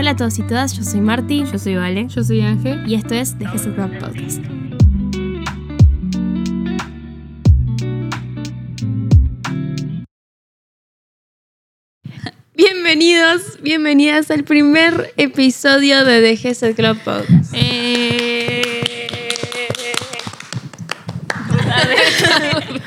[0.00, 2.08] Hola a todos y todas, yo soy Marti Yo soy Vale.
[2.08, 2.90] Yo soy Ángel.
[2.90, 4.40] y esto es The Club Podcast.
[12.54, 17.54] Bienvenidos, bienvenidas al primer episodio de The Hessel Club Podcast.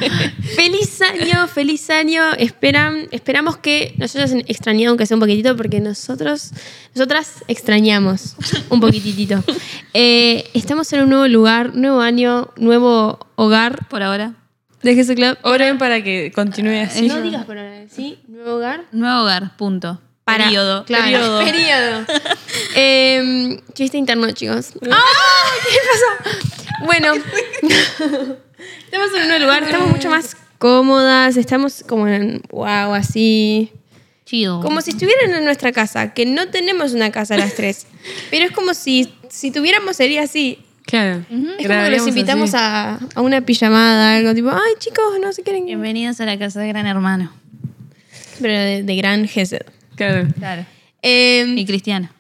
[0.56, 2.24] Feliz año, feliz año.
[2.38, 6.52] Esperan, esperamos que nos hayas extrañado, aunque sea un poquitito, porque nosotros,
[6.96, 8.36] nosotras extrañamos
[8.70, 9.44] un poquitito.
[9.96, 14.34] Eh, estamos en un nuevo lugar, nuevo año, nuevo hogar Por ahora.
[14.82, 15.38] de ese Club.
[15.44, 17.08] Oren para que continúe así.
[17.08, 18.18] No digas por ahora, ¿sí?
[18.28, 18.86] Nuevo hogar.
[18.92, 20.02] Nuevo hogar, punto.
[20.24, 20.84] Para, Periodo.
[20.86, 21.44] Claro, Periodo.
[21.46, 22.06] periodo.
[22.76, 24.72] Em, chiste interno, chicos.
[24.90, 25.04] ¡Ah!
[25.70, 26.86] ¿Qué pasó?
[26.86, 27.14] Bueno,
[28.86, 33.72] estamos en un lugar, estamos mucho más cómodas, estamos como en, wow, así.
[34.26, 34.62] Chido.
[34.62, 37.86] Como si estuvieran en nuestra casa, que no tenemos una casa las tres.
[38.32, 40.60] Pero es como si, si tuviéramos, sería así.
[40.86, 41.26] Claro.
[41.60, 45.66] Es como los invitamos a, a una pijamada, algo tipo, ay chicos, no se quieren.
[45.66, 47.34] Bienvenidos a la casa de Gran Hermano.
[48.42, 49.66] Pero de, de gran Gesed.
[49.96, 50.28] Claro.
[50.38, 50.66] Claro.
[51.02, 52.12] Em, Y Cristiana.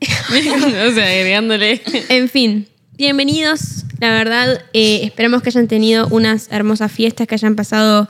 [0.02, 1.80] o sea, agregándole.
[2.08, 3.84] En fin, bienvenidos.
[4.00, 8.08] La verdad, eh, esperamos que hayan tenido unas hermosas fiestas, que hayan pasado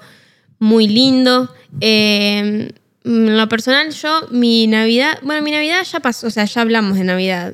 [0.58, 1.52] muy lindo.
[1.80, 2.72] Eh,
[3.05, 6.97] en lo personal, yo, mi Navidad, bueno, mi Navidad ya pasó, o sea, ya hablamos
[6.97, 7.53] de Navidad.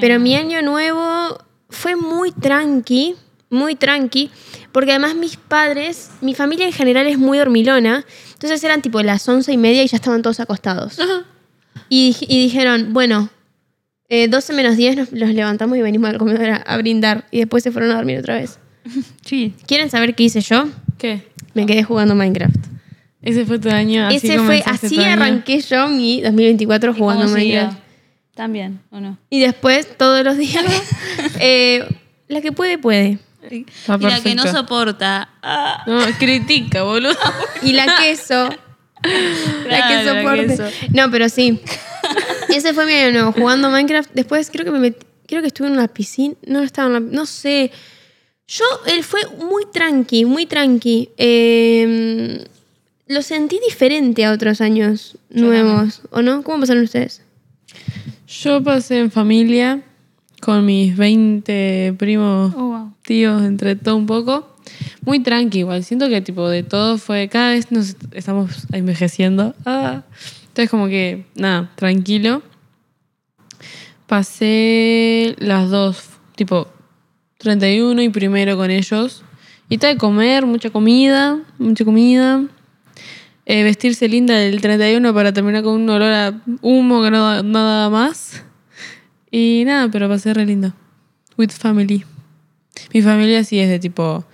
[0.00, 1.38] Pero mi año nuevo
[1.70, 3.14] fue muy tranqui,
[3.50, 4.30] muy tranqui,
[4.72, 8.04] porque además mis padres, mi familia en general es muy dormilona,
[8.34, 10.98] entonces eran tipo las once y media y ya estaban todos acostados.
[11.88, 13.28] Y dijeron, bueno,
[14.08, 17.26] eh, 12 menos 10 nos, los levantamos y venimos al comedor a, a brindar.
[17.30, 18.58] Y después se fueron a dormir otra vez.
[19.24, 19.54] Sí.
[19.66, 20.68] ¿Quieren saber qué hice yo?
[20.98, 21.26] ¿Qué?
[21.54, 22.56] Me quedé jugando Minecraft.
[23.22, 24.06] Ese fue tu año.
[24.06, 25.12] Así Ese fue, así año.
[25.14, 27.32] arranqué yo mi 2024 ¿Y cómo jugando?
[27.32, 27.78] Minecraft.
[28.34, 29.16] También, ¿o no?
[29.30, 30.64] Y después, todos los días,
[31.40, 31.86] eh,
[32.28, 33.18] la que puede, puede.
[33.50, 33.64] Y
[34.00, 35.28] la que no soporta.
[35.42, 37.14] ah, No, critica, boludo.
[37.62, 38.48] Y la queso.
[39.68, 40.46] la Claro, que la soporte.
[40.48, 40.64] queso.
[40.92, 41.60] No, pero sí.
[42.48, 44.10] Ese fue mi año nuevo, jugando Minecraft.
[44.14, 46.34] Después creo que me metí- creo que estuve en una piscina.
[46.46, 47.70] No, no estaba en la, no sé.
[48.46, 51.08] Yo, él fue muy tranqui, muy tranqui.
[51.16, 52.44] Eh,
[53.06, 56.42] lo sentí diferente a otros años nuevos, ¿o no?
[56.42, 57.22] ¿Cómo pasaron ustedes?
[58.26, 59.82] Yo pasé en familia
[60.40, 62.92] con mis 20 primos, Oh, wow.
[63.02, 64.54] tíos, entre todo un poco.
[65.02, 65.84] Muy tranqui igual.
[65.84, 67.28] Siento que tipo de todo fue...
[67.28, 69.54] Cada vez nos estamos envejeciendo.
[69.66, 70.02] Ah.
[70.54, 72.40] Entonces como que, nada, tranquilo.
[74.06, 76.68] Pasé las dos, tipo
[77.38, 79.24] 31 y primero con ellos.
[79.68, 82.44] Y tal de comer, mucha comida, mucha comida.
[83.46, 87.42] Eh, vestirse linda el 31 para terminar con un olor a humo que no da
[87.42, 88.44] nada más.
[89.32, 90.72] Y nada, pero pasé re lindo.
[91.36, 92.04] With family.
[92.92, 94.24] Mi familia sí es de tipo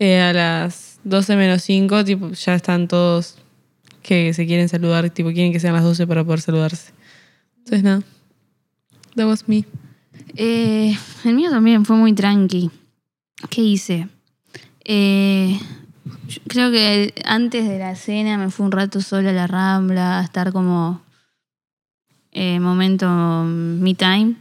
[0.00, 3.36] eh, a las 12 menos 5, tipo, ya están todos
[4.02, 6.92] que se quieren saludar, tipo, quieren que sean las 12 para poder saludarse.
[7.58, 8.02] Entonces nada.
[9.14, 9.64] That was me.
[10.34, 12.70] Eh, el mío también fue muy tranqui.
[13.50, 14.08] ¿Qué hice?
[14.84, 15.58] Eh,
[16.48, 20.24] creo que antes de la cena me fui un rato sola a la rambla, a
[20.24, 21.02] estar como
[22.32, 24.36] eh, momento me time.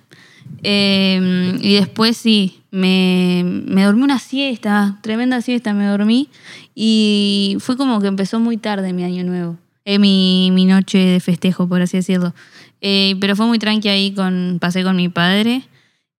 [0.63, 6.29] Eh, y después sí, me, me dormí una siesta, tremenda siesta me dormí.
[6.75, 9.57] Y fue como que empezó muy tarde mi año nuevo.
[9.83, 12.33] Eh, mi, mi noche de festejo, por así decirlo.
[12.81, 15.63] Eh, pero fue muy tranqui ahí, con, pasé con mi padre.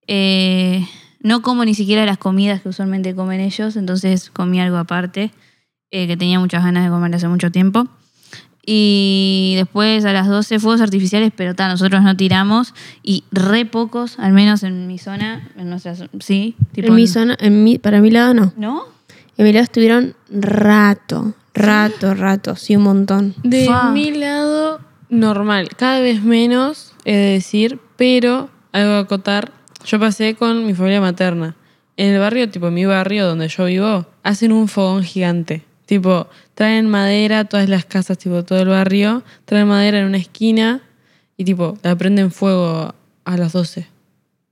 [0.06, 0.86] Eh,
[1.20, 5.30] no como ni siquiera las comidas que usualmente comen ellos, entonces comí algo aparte,
[5.90, 7.86] que tenía muchas ganas de comer hace mucho tiempo.
[8.64, 14.18] Y después a las 12 fuegos artificiales, pero ta, nosotros no tiramos y re pocos,
[14.18, 16.54] al menos en mi zona, en nuestra zo- sí.
[16.72, 18.52] tipo en mi zona, en mi, para mi lado no.
[18.56, 18.82] ¿No?
[19.36, 23.34] En mi lado estuvieron rato, rato, rato, sí, un montón.
[23.42, 25.68] De mi lado, normal.
[25.76, 29.50] Cada vez menos, he de decir, pero algo a acotar.
[29.84, 31.56] Yo pasé con mi familia materna.
[31.96, 35.64] En el barrio, tipo mi barrio donde yo vivo, hacen un fogón gigante.
[35.86, 40.80] Tipo, traen madera, todas las casas, tipo todo el barrio, traen madera en una esquina
[41.36, 42.94] y tipo, la prenden fuego
[43.24, 43.86] a las 12.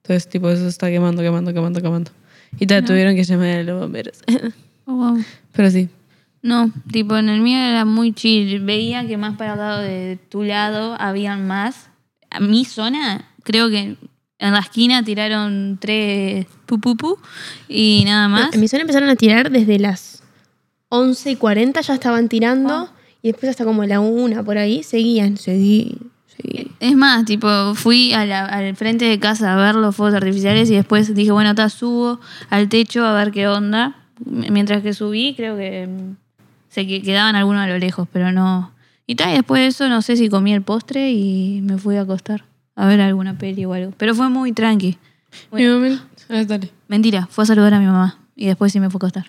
[0.03, 2.11] Entonces, tipo, eso está quemando, quemando, quemando, quemando.
[2.59, 4.19] Y tal, tuvieron que llamar a los bomberos.
[4.87, 5.25] Oh, wow.
[5.53, 5.89] pero sí.
[6.43, 8.59] No, tipo en el mío era muy chill.
[8.61, 11.91] Veía que más para el lado de tu lado habían más.
[12.31, 13.97] A mi zona, creo que
[14.39, 17.19] en la esquina tiraron tres pu pu pu
[17.69, 18.55] y nada No, más.
[18.55, 20.20] en mi zona empezaron a tirar desde las
[20.91, 22.91] 11 y 40, ya estaban tirando.
[23.23, 25.99] Y después hasta como la una por ahí, seguían, seguían.
[26.27, 26.71] Sí.
[26.81, 30.71] Es más, tipo, fui a la- al frente de casa a ver los fuegos artificiales
[30.71, 33.97] y después dije, bueno, ta, subo al techo a ver qué onda.
[34.25, 36.17] Mientras que subí, creo que mm,
[36.71, 38.73] se que- quedaban algunos a lo lejos, pero no.
[39.07, 41.97] Y tal, y después de eso no sé si comí el postre y me fui
[41.97, 42.45] a acostar
[42.77, 43.93] a ver alguna peli o algo.
[43.99, 44.97] Pero fue muy tranqui.
[45.53, 46.03] Mi momento.
[46.31, 46.71] Ah, dale.
[46.89, 49.27] Mentira, fue a saludar a mi mamá y después sí me fue a acostar.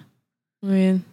[0.61, 1.03] Muy bien.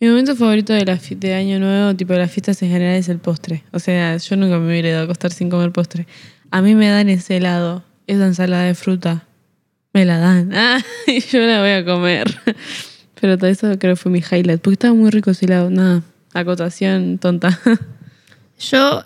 [0.00, 3.08] Mi momento favorito de, la de Año Nuevo, tipo de las fiestas en general, es
[3.08, 3.64] el postre.
[3.72, 6.06] O sea, yo nunca me hubiera ido a acostar sin comer postre.
[6.52, 9.26] A mí me dan ese helado, esa ensalada de fruta.
[9.92, 10.50] Me la dan.
[10.54, 12.32] Ah, y yo la voy a comer.
[13.20, 14.60] Pero todo eso creo que fue mi highlight.
[14.60, 15.68] Porque estaba muy rico ese helado.
[15.68, 16.02] Nada,
[16.32, 17.58] acotación tonta.
[18.60, 19.04] Yo,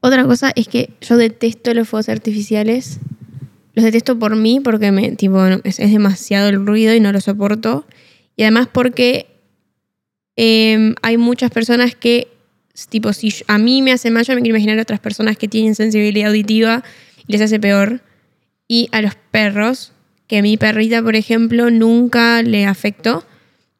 [0.00, 3.00] otra cosa es que yo detesto los fuegos artificiales.
[3.74, 7.84] Los detesto por mí porque me, tipo, es demasiado el ruido y no lo soporto.
[8.36, 9.31] Y además porque
[10.36, 12.28] eh, hay muchas personas que,
[12.88, 15.48] tipo, si a mí me hace mal, yo me quiero imaginar a otras personas que
[15.48, 16.82] tienen sensibilidad auditiva
[17.26, 18.02] y les hace peor.
[18.68, 19.92] Y a los perros,
[20.26, 23.24] que a mi perrita, por ejemplo, nunca le afectó.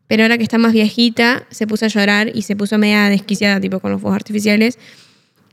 [0.07, 3.61] Pero ahora que está más viejita, se puso a llorar y se puso media desquiciada,
[3.61, 4.79] tipo, con los fuegos artificiales.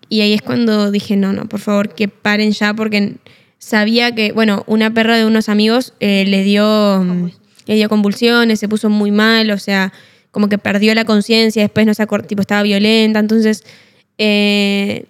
[0.10, 3.16] Y ahí es cuando dije, no, no, por favor, que paren ya, porque
[3.60, 7.32] sabía que, bueno, una perra de unos amigos eh, le, dio,
[7.68, 9.94] le dio convulsiones, se puso muy mal, o sea,
[10.32, 13.20] como que perdió la conciencia, después no se acordó, tipo, estaba violenta.
[13.20, 13.64] Entonces,
[14.18, 15.06] eh,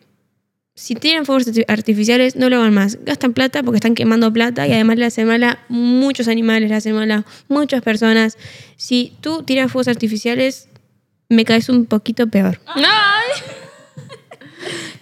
[0.75, 2.98] si tienen fuegos arti- artificiales, no lo hagan más.
[3.04, 6.75] Gastan plata porque están quemando plata y además le hacen mal a muchos animales, le
[6.75, 8.38] hacen mal a muchas personas.
[8.77, 10.69] Si tú tiras fuegos artificiales,
[11.27, 12.60] me caes un poquito peor.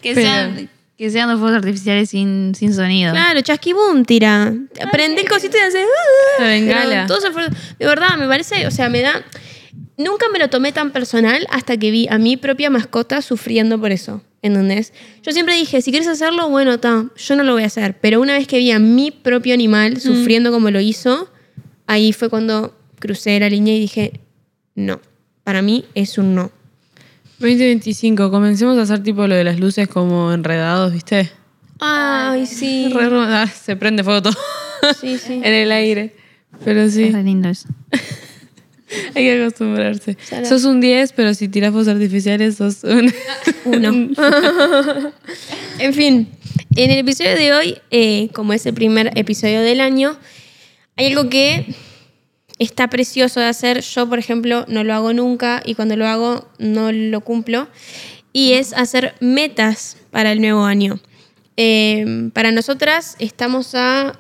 [0.02, 3.12] Que Pero- sean, que sean los fuegos artificiales sin, sin sonido.
[3.12, 4.54] Claro, chasquibum, tira.
[4.92, 5.84] Prende el cosito y hace.
[6.40, 7.08] La bengala.
[7.08, 9.24] Todo se De verdad, me parece, o sea, me da.
[9.98, 13.92] Nunca me lo tomé tan personal hasta que vi a mi propia mascota sufriendo por
[13.92, 14.22] eso.
[14.44, 14.94] ¿Entendés?
[15.24, 17.98] Yo siempre dije, si quieres hacerlo, bueno, está, yo no lo voy a hacer.
[18.00, 21.30] Pero una vez que vi a mi propio animal sufriendo como lo hizo,
[21.88, 24.20] ahí fue cuando crucé la línea y dije,
[24.76, 25.02] no,
[25.44, 26.52] para mí es un no.
[27.40, 31.32] 2025, comencemos a hacer tipo lo de las luces como enredados, ¿viste?
[31.80, 32.90] Ay, sí.
[32.94, 34.34] Re- re- ah, se prende fuego todo
[35.00, 35.34] Sí, sí.
[35.44, 36.16] en el aire.
[36.64, 37.68] Pero sí, Es re lindo eso.
[39.16, 40.18] hay que acostumbrarse.
[40.24, 40.45] Sara.
[40.45, 43.12] Sos un 10, pero si tiras fuegos artificiales sos un...
[43.66, 44.10] Uno.
[45.80, 46.28] en fin,
[46.75, 50.18] en el episodio de hoy, eh, como es el primer episodio del año,
[50.95, 51.66] hay algo que
[52.60, 53.81] está precioso de hacer.
[53.81, 57.68] Yo, por ejemplo, no lo hago nunca y cuando lo hago no lo cumplo.
[58.33, 61.00] Y es hacer metas para el nuevo año.
[61.56, 64.18] Eh, para nosotras estamos a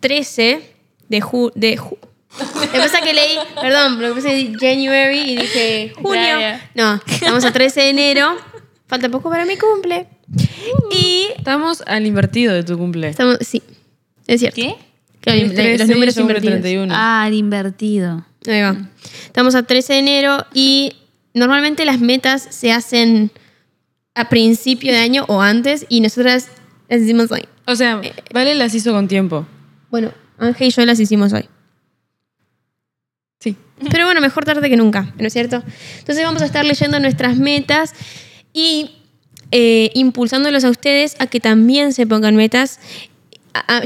[0.00, 0.60] 13
[1.08, 1.52] de junio.
[1.54, 1.98] De ju-
[2.38, 6.38] lo que pasa que leí, perdón, lo que pasa es que January y dije junio.
[6.74, 8.36] No, estamos a 13 de enero.
[8.86, 10.06] Falta poco para mi cumple.
[10.92, 13.08] Y Estamos al invertido de tu cumple.
[13.08, 13.62] estamos, sí,
[14.26, 14.56] es cierto.
[14.56, 14.76] ¿Qué?
[15.24, 16.60] Es los 13 y números invertidos.
[16.60, 16.94] 31.
[16.96, 18.24] Ah, el invertido.
[18.46, 18.76] Ahí va.
[19.26, 20.92] Estamos a 13 de enero y
[21.34, 23.30] normalmente las metas se hacen
[24.14, 26.48] a principio de año o antes y nosotras
[26.88, 27.46] las hicimos hoy.
[27.66, 28.00] O sea,
[28.32, 29.46] Vale las hizo con tiempo.
[29.90, 31.48] Bueno, Ángel y yo las hicimos hoy.
[33.40, 33.56] Sí.
[33.90, 35.62] Pero bueno, mejor tarde que nunca, ¿no es cierto?
[35.98, 37.94] Entonces vamos a estar leyendo nuestras metas
[38.52, 38.90] y
[39.50, 42.78] eh, impulsándolos a ustedes a que también se pongan metas.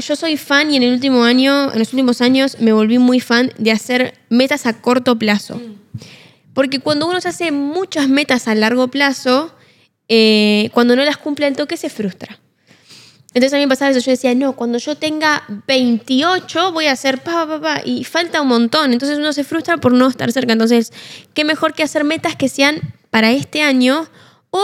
[0.05, 3.19] Yo soy fan y en el último año, en los últimos años, me volví muy
[3.19, 5.59] fan de hacer metas a corto plazo.
[6.53, 9.55] Porque cuando uno se hace muchas metas a largo plazo,
[10.07, 12.39] eh, cuando no las cumple al toque se frustra.
[13.35, 16.93] Entonces a mí me pasaba eso, yo decía, no, cuando yo tenga 28 voy a
[16.93, 18.93] hacer pa, pa, pa, y falta un montón.
[18.93, 20.53] Entonces uno se frustra por no estar cerca.
[20.53, 20.91] Entonces,
[21.33, 22.79] qué mejor que hacer metas que sean
[23.11, 24.07] para este año
[24.51, 24.63] o,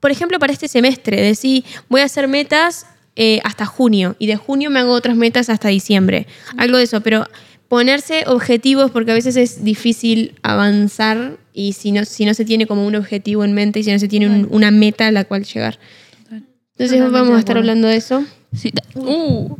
[0.00, 1.20] por ejemplo, para este semestre.
[1.20, 2.86] Decir, voy a hacer metas
[3.16, 6.26] eh, hasta junio y de junio me hago otras metas hasta diciembre.
[6.56, 7.26] Algo de eso, pero
[7.68, 12.66] ponerse objetivos porque a veces es difícil avanzar y si no, si no se tiene
[12.66, 15.24] como un objetivo en mente y si no se tiene un- una meta a la
[15.24, 15.78] cual llegar.
[16.80, 18.24] Entonces Totalmente vamos a estar hablando de eso.
[18.54, 19.56] Sí, uh.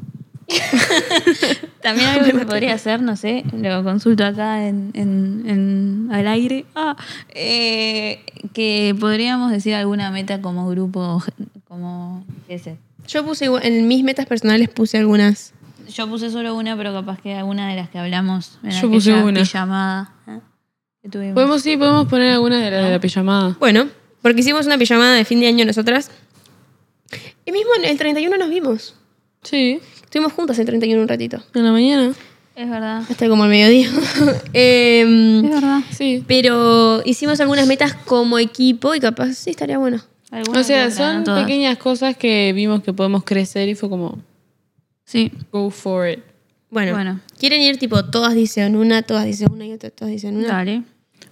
[1.82, 6.26] También algo que se podría hacer, no sé, lo consulto acá en, en- en- al
[6.26, 6.96] aire, ah,
[7.30, 8.20] eh,
[8.52, 11.22] que podríamos decir alguna meta como grupo,
[11.68, 12.76] como ese.
[13.06, 15.52] Yo puse igual- en mis metas personales puse algunas.
[15.88, 19.12] Yo puse solo una, pero capaz que alguna de las que hablamos en Yo puse
[19.14, 19.40] una.
[19.40, 20.38] pijamada ¿eh?
[21.02, 21.34] que tuvimos.
[21.34, 23.56] Podemos, sí, podemos poner alguna de las de la pijamada.
[23.58, 23.88] Bueno,
[24.22, 26.10] porque hicimos una pijamada de fin de año nosotras.
[27.44, 28.94] Y mismo en el 31 nos vimos.
[29.42, 31.42] Sí, Estuvimos juntas el 31 un ratito.
[31.54, 32.12] en la mañana.
[32.56, 33.02] Es verdad.
[33.08, 33.88] Hasta como el mediodía.
[34.52, 35.80] Em, Es verdad.
[35.90, 36.24] Sí.
[36.26, 40.00] pero hicimos algunas metas como equipo y capaz sí estaría bueno.
[40.56, 41.44] O sea, son todas.
[41.44, 44.18] pequeñas cosas que vimos que podemos crecer y fue como,
[45.04, 46.20] Sí, go for it.
[46.70, 47.20] Bueno, Bueno.
[47.38, 50.48] quieren ir tipo, todas dicen una, todas dicen una y otra, todas dicen una.
[50.48, 50.82] dale.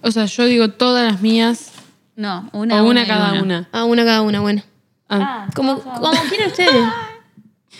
[0.01, 1.71] O sea, yo digo todas las mías
[2.17, 3.69] No, una, o una, y cada una.
[3.71, 4.63] Ah, una cada una, bueno.
[5.09, 6.71] Ah, Como, como quieran ustedes.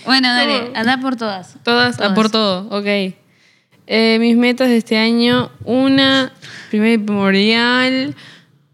[0.06, 1.56] Bueno, dale, anda por todas.
[1.64, 3.14] todas, a por todo, ok.
[3.88, 6.32] Eh, mis metas de este año, una,
[6.70, 8.16] primera y primordial,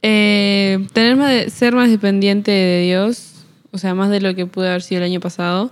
[0.04, 4.46] eh, tener más de- ser más dependiente de Dios, o sea, más de lo que
[4.46, 5.72] pude haber sido el año pasado.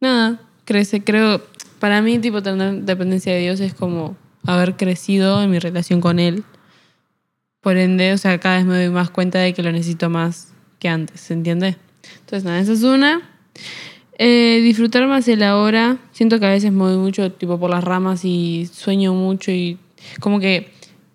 [0.00, 1.42] Nada, crece, creo,
[1.80, 6.20] para mí tipo tener dependencia de Dios es como haber crecido en mi relación con
[6.20, 6.44] Él.
[7.60, 10.52] Por ende, o sea, cada vez me doy más cuenta de que lo necesito más
[10.78, 11.76] que antes, ¿se entiende?
[12.28, 13.22] Entonces, nada, esa es una.
[14.18, 15.96] Eh, disfrutar más el ahora.
[16.12, 19.78] Siento que a veces me voy mucho tipo por las ramas y sueño mucho y
[20.20, 20.70] como que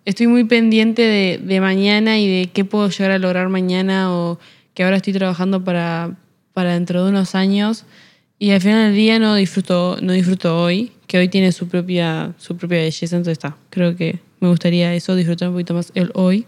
[0.06, 4.40] estoy muy pendiente de, de mañana y de qué puedo llegar a lograr mañana o
[4.74, 6.18] que ahora estoy trabajando para,
[6.52, 7.86] para dentro de unos años
[8.40, 12.34] y al final del día no disfruto, no disfruto hoy, que hoy tiene su propia,
[12.40, 13.56] su propia belleza, entonces está.
[13.70, 16.48] Creo que me gustaría eso, disfrutar un poquito más el hoy.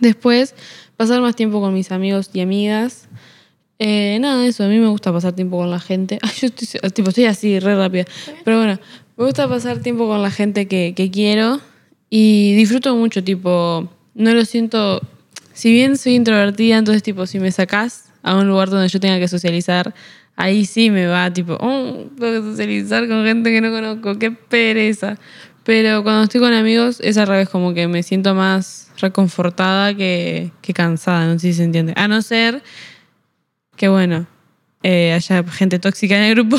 [0.00, 0.54] Después,
[0.96, 3.08] pasar más tiempo con mis amigos y amigas.
[3.78, 6.18] Eh, nada, eso, a mí me gusta pasar tiempo con la gente.
[6.22, 8.04] Ay, yo estoy, tipo, estoy así, re rápida.
[8.44, 8.78] Pero bueno,
[9.16, 11.60] me gusta pasar tiempo con la gente que, que quiero
[12.10, 15.02] y disfruto mucho, tipo, no lo siento,
[15.52, 19.18] si bien soy introvertida, entonces, tipo, si me sacás a un lugar donde yo tenga
[19.18, 19.94] que socializar,
[20.36, 24.30] ahí sí me va, tipo, oh, tengo que socializar con gente que no conozco, qué
[24.30, 25.18] pereza.
[25.64, 30.52] Pero cuando estoy con amigos es al revés, como que me siento más reconfortada que,
[30.62, 31.92] que cansada, no sé si se entiende.
[31.96, 32.62] A no ser
[33.76, 34.26] que bueno,
[34.82, 36.56] eh, haya gente tóxica en el grupo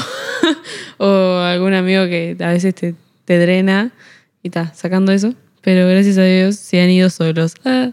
[0.98, 2.96] o algún amigo que a veces te,
[3.26, 3.92] te drena
[4.44, 5.34] y está sacando eso.
[5.62, 7.56] Pero gracias a Dios se han ido solos.
[7.66, 7.92] Ah.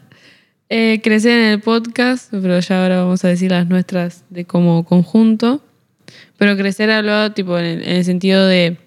[0.69, 4.85] Eh, crecer en el podcast, pero ya ahora vamos a decir las nuestras de como
[4.85, 5.63] conjunto.
[6.37, 8.79] Pero crecer hablado tipo en el sentido de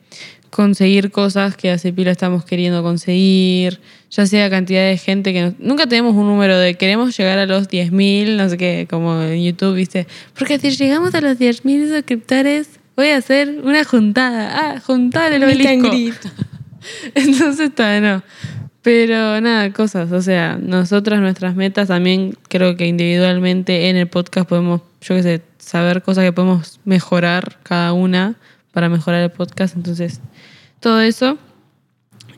[0.49, 5.59] conseguir cosas que hace pila estamos queriendo conseguir, ya sea cantidad de gente que nos-
[5.59, 9.43] nunca tenemos un número de queremos llegar a los 10.000, no sé qué, como en
[9.43, 10.07] YouTube, ¿viste?
[10.37, 14.51] Porque si llegamos a los 10.000 suscriptores, voy a hacer una juntada.
[14.75, 15.89] Ah, juntar el obelisco.
[17.15, 18.23] Entonces está, no.
[18.81, 24.47] Pero nada, cosas, o sea, nosotras nuestras metas también creo que individualmente en el podcast
[24.47, 28.35] podemos, yo qué sé, saber cosas que podemos mejorar cada una
[28.77, 29.75] para mejorar el podcast.
[29.75, 30.21] Entonces,
[30.79, 31.39] todo eso.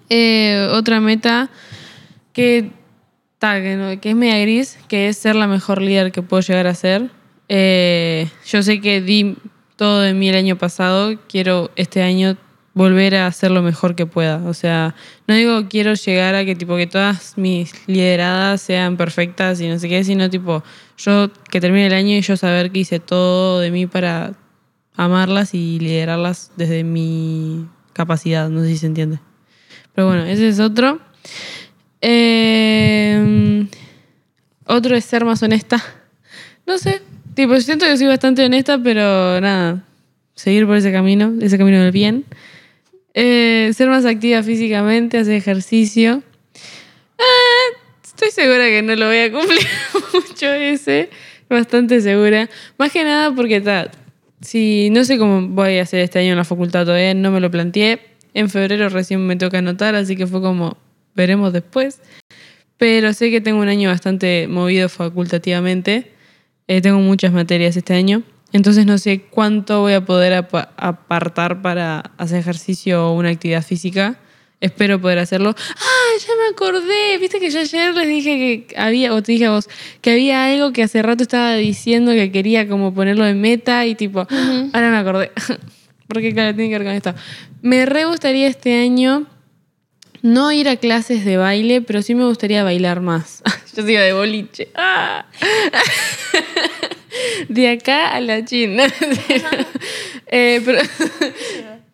[0.09, 1.49] Eh, otra meta
[2.31, 2.71] que,
[3.39, 6.39] ta, que, no- que es media gris, que es ser la mejor líder que puedo
[6.41, 7.09] llegar a ser.
[7.49, 9.35] Eh, yo sé que di
[9.75, 12.37] todo de mí el año pasado, quiero este año
[12.73, 14.37] volver a hacer lo mejor que pueda.
[14.47, 14.95] O sea,
[15.27, 19.77] no digo quiero llegar a que tipo que todas mis lideradas sean perfectas y no
[19.77, 20.63] sé qué, sino tipo
[20.97, 24.31] yo que termine el año y yo saber que hice todo de mí para
[24.99, 29.19] amarlas y liderarlas desde mi capacidad, no sé si se entiende.
[29.95, 30.99] Pero bueno, ese es otro.
[32.01, 33.65] Eh,
[34.65, 35.81] otro es ser más honesta.
[36.67, 37.01] No sé,
[37.33, 39.85] tipo, siento que soy bastante honesta, pero nada,
[40.35, 42.25] seguir por ese camino, ese camino del bien.
[43.13, 46.23] Eh, ser más activa físicamente, hacer ejercicio.
[47.17, 49.65] Ah, estoy segura que no lo voy a cumplir
[50.13, 51.09] mucho ese,
[51.49, 52.49] bastante segura.
[52.77, 53.89] Más que nada porque ta,
[54.41, 57.39] si no sé cómo voy a hacer este año en la facultad todavía, no me
[57.39, 57.99] lo planteé.
[58.33, 60.77] En febrero recién me toca anotar, así que fue como
[61.15, 62.01] veremos después.
[62.77, 66.11] Pero sé que tengo un año bastante movido facultativamente.
[66.67, 68.23] Eh, tengo muchas materias este año.
[68.53, 73.63] Entonces no sé cuánto voy a poder apa- apartar para hacer ejercicio o una actividad
[73.63, 74.19] física.
[74.61, 75.55] Espero poder hacerlo.
[75.57, 76.17] ¡Ah!
[76.19, 77.17] Ya me acordé.
[77.17, 79.69] Viste que yo ayer les dije que había, o te dije a vos,
[80.01, 83.95] que había algo que hace rato estaba diciendo que quería como ponerlo en meta y
[83.95, 84.27] tipo,
[84.73, 85.31] ahora me acordé.
[86.07, 87.13] Porque claro, tiene que ver con esto.
[87.61, 89.27] Me re gustaría este año
[90.21, 93.41] no ir a clases de baile, pero sí me gustaría bailar más.
[93.75, 94.69] Yo sigo de boliche.
[94.75, 95.25] ¡Ah!
[97.47, 98.83] De acá a la China.
[100.27, 100.79] Eh, pero,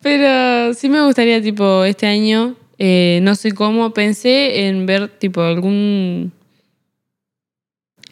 [0.06, 5.42] pero sí me gustaría, tipo, este año, eh, no sé cómo, pensé en ver, tipo,
[5.42, 6.32] algún.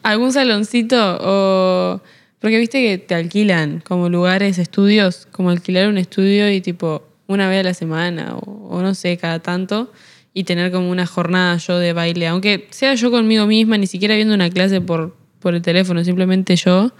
[0.03, 2.01] algún saloncito o.
[2.39, 7.47] Porque viste que te alquilan como lugares, estudios, como alquilar un estudio y, tipo, una
[7.47, 9.89] vez a la semana o, o no sé, cada tanto
[10.33, 14.15] y tener como una jornada yo de baile, aunque sea yo conmigo misma, ni siquiera
[14.15, 16.91] viendo una clase por, por el teléfono, simplemente yo.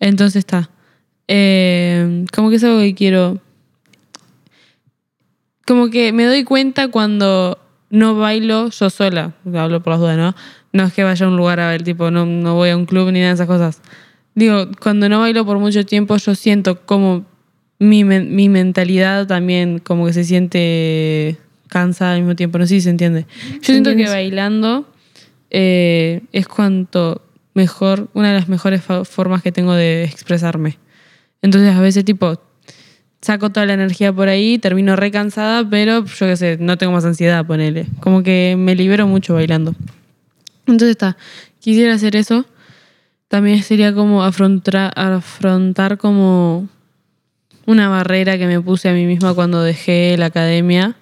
[0.00, 0.70] Entonces está.
[1.28, 3.38] Eh, como que es algo que quiero.
[5.70, 7.56] Como que me doy cuenta cuando
[7.90, 10.34] no bailo yo sola, hablo por las dudas, ¿no?
[10.72, 12.86] no es que vaya a un lugar a ver, tipo, no, no voy a un
[12.86, 13.80] club ni nada de esas cosas.
[14.34, 17.24] Digo, cuando no bailo por mucho tiempo, yo siento como
[17.78, 21.36] mi, mi mentalidad también como que se siente
[21.68, 22.58] cansada al mismo tiempo.
[22.58, 23.26] No sé si se entiende.
[23.54, 24.88] Yo siento que bailando
[25.50, 27.22] eh, es cuanto
[27.54, 30.78] mejor, una de las mejores formas que tengo de expresarme.
[31.42, 32.40] Entonces a veces tipo
[33.20, 36.92] saco toda la energía por ahí, termino re cansada, pero yo qué sé, no tengo
[36.92, 37.86] más ansiedad, ponele.
[38.00, 39.74] Como que me libero mucho bailando.
[40.66, 41.16] Entonces está,
[41.60, 42.46] quisiera hacer eso.
[43.28, 46.68] También sería como afrontar, afrontar como
[47.66, 50.96] una barrera que me puse a mí misma cuando dejé la academia.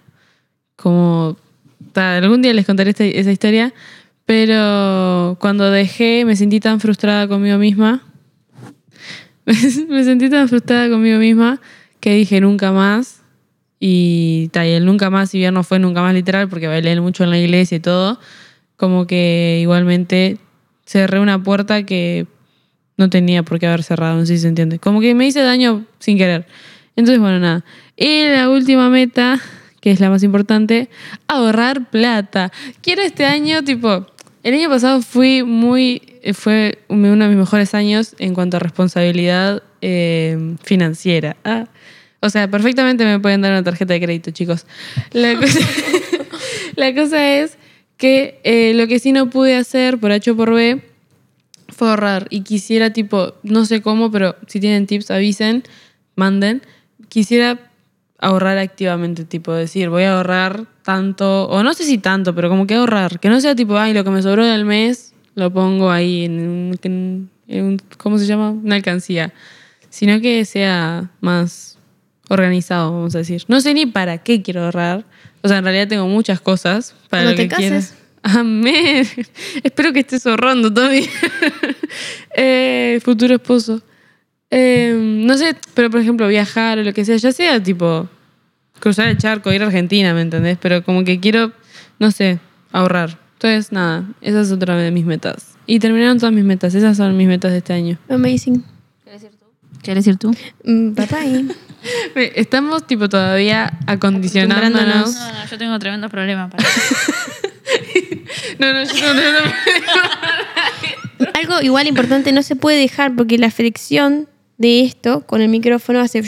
[0.76, 1.36] Como,
[1.92, 3.72] ta, algún día les contaré esta- esa historia,
[4.26, 8.02] pero cuando dejé me sentí tan frustrada conmigo misma.
[9.88, 11.60] me sentí tan frustrada conmigo misma
[12.00, 13.22] que dije nunca más.
[13.80, 17.22] Y, ta, y el nunca más, si bien fue nunca más literal, porque bailé mucho
[17.22, 18.18] en la iglesia y todo,
[18.76, 20.38] como que igualmente
[20.84, 22.26] cerré una puerta que
[22.96, 24.78] no tenía por qué haber cerrado, no sé si se entiende.
[24.78, 26.46] Como que me hice daño sin querer.
[26.96, 27.64] Entonces, bueno, nada.
[27.96, 29.40] Y la última meta,
[29.80, 30.90] que es la más importante,
[31.28, 32.50] ahorrar plata.
[32.80, 34.06] Quiero este año, tipo,
[34.42, 36.02] el año pasado fui muy,
[36.34, 41.36] fue uno de mis mejores años en cuanto a responsabilidad eh, financiera.
[41.44, 41.66] Ah,
[42.20, 44.66] o sea, perfectamente me pueden dar una tarjeta de crédito, chicos.
[45.12, 45.58] La cosa,
[46.76, 47.58] la cosa es
[47.96, 50.82] que eh, lo que sí no pude hacer por H o por B
[51.68, 55.62] fue ahorrar y quisiera tipo, no sé cómo, pero si tienen tips avisen,
[56.16, 56.62] manden.
[57.08, 57.58] Quisiera
[58.18, 62.66] ahorrar activamente, tipo decir, voy a ahorrar tanto, o no sé si tanto, pero como
[62.66, 65.90] que ahorrar, que no sea tipo, ay, lo que me sobró del mes lo pongo
[65.92, 68.50] ahí en un, en un- ¿cómo se llama?
[68.50, 69.32] Una alcancía,
[69.88, 71.77] sino que sea más
[72.28, 73.44] organizado, vamos a decir.
[73.48, 75.04] No sé ni para qué quiero ahorrar,
[75.42, 77.76] o sea, en realidad tengo muchas cosas para Cuando lo te que quiero.
[77.76, 77.94] cases.
[78.22, 79.06] Amén.
[79.62, 81.06] Espero que estés ahorrando todavía.
[82.40, 83.80] Eh, futuro esposo.
[84.50, 88.08] Eh, no sé, pero por ejemplo, viajar o lo que sea, ya sea tipo
[88.78, 90.56] cruzar el charco, ir a Argentina, ¿me entendés?
[90.60, 91.52] Pero como que quiero,
[91.98, 92.38] no sé,
[92.70, 93.18] ahorrar.
[93.34, 95.56] Entonces, nada, esa es otra de mis metas.
[95.66, 97.98] Y terminaron todas mis metas, esas son mis metas de este año.
[98.08, 98.62] Amazing.
[99.82, 100.30] ¿Quieres decir tú?
[100.64, 101.54] Mm, Bye bye.
[102.14, 105.14] Estamos tipo todavía acondicionándonos.
[105.14, 106.64] No, no, yo tengo tremendo problema para
[108.58, 109.52] No, no, yo no, no, no.
[111.34, 116.00] Algo igual importante no se puede dejar porque la fricción de esto con el micrófono
[116.00, 116.22] hace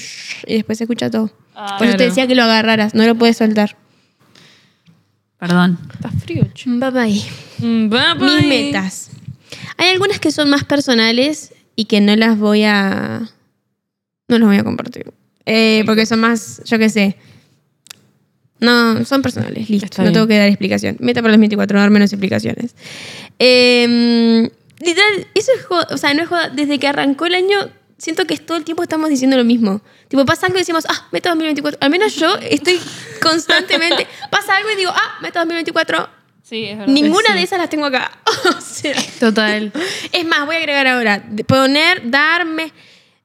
[0.46, 1.30] y después se escucha todo.
[1.54, 3.76] Ah, Por eso te decía que lo agarraras, no lo puedes soltar.
[5.38, 5.78] Perdón.
[5.92, 6.70] Está frío, che.
[6.70, 7.22] Bye bye.
[7.58, 8.36] Mm, bye, bye.
[8.36, 9.10] Mis metas.
[9.78, 13.22] Hay algunas que son más personales y que no las voy a.
[14.28, 15.12] No las voy a compartir.
[15.46, 17.16] Eh, porque son más, yo qué sé.
[18.60, 19.86] No, son personales, listo.
[19.86, 20.14] Está no bien.
[20.14, 20.96] tengo que dar explicación.
[21.00, 22.74] Meta para los 24, dar menos explicaciones.
[23.38, 24.50] Eh,
[24.80, 25.88] literal, eso es joda.
[25.90, 26.50] O sea, no es joda.
[26.50, 29.80] Desde que arrancó el año, siento que todo el tiempo estamos diciendo lo mismo.
[30.08, 31.78] Tipo, pasa algo y decimos, ah, meta 2024.
[31.80, 32.78] Al menos yo estoy
[33.22, 34.06] constantemente.
[34.30, 36.08] Pasa algo y digo, ah, meta 2024.
[36.42, 36.92] Sí, es verdad.
[36.92, 38.10] Ninguna de esas las tengo acá.
[38.58, 39.72] O sea, Total.
[40.12, 42.72] es más, voy a agregar ahora, poner, darme,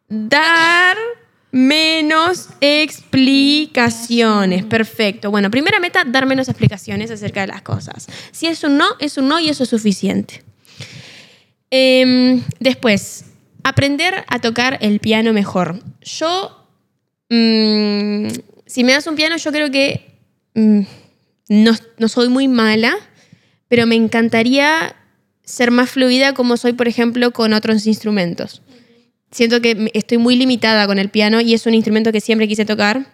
[0.10, 0.97] dar
[1.55, 4.65] menos explicaciones.
[4.65, 5.31] Perfecto.
[5.31, 8.07] Bueno, primera meta, dar menos explicaciones acerca de las cosas.
[8.33, 10.43] Si es un no, es un no y eso es suficiente.
[11.71, 13.23] Em, después,
[13.63, 15.79] aprender a tocar el piano mejor.
[16.01, 16.67] Yo,
[17.29, 18.27] mm,
[18.65, 20.11] si me das un piano, yo creo que
[20.55, 20.81] mm,
[21.47, 22.97] no, no soy muy mala,
[23.69, 24.93] pero me encantaría
[25.45, 28.61] ser más fluida como soy, por ejemplo, con otros instrumentos.
[29.35, 32.63] Siento que estoy muy limitada con el piano y es un instrumento que siempre quise
[32.63, 33.05] tocar.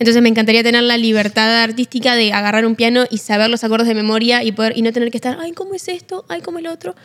[0.00, 3.86] Entonces me encantaría tener la libertad artística de agarrar un piano y saber los acordes
[3.86, 6.24] de memoria y poder y no tener que estar, ay, ¿cómo es esto?
[6.28, 6.96] Ay, ¿cómo es lo otro?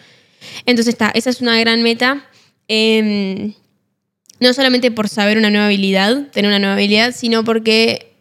[0.66, 2.26] Entonces está, esa es una gran meta.
[2.68, 3.54] Em,
[4.40, 8.12] no solamente por saber una nueva habilidad, tener una nueva habilidad, sino porque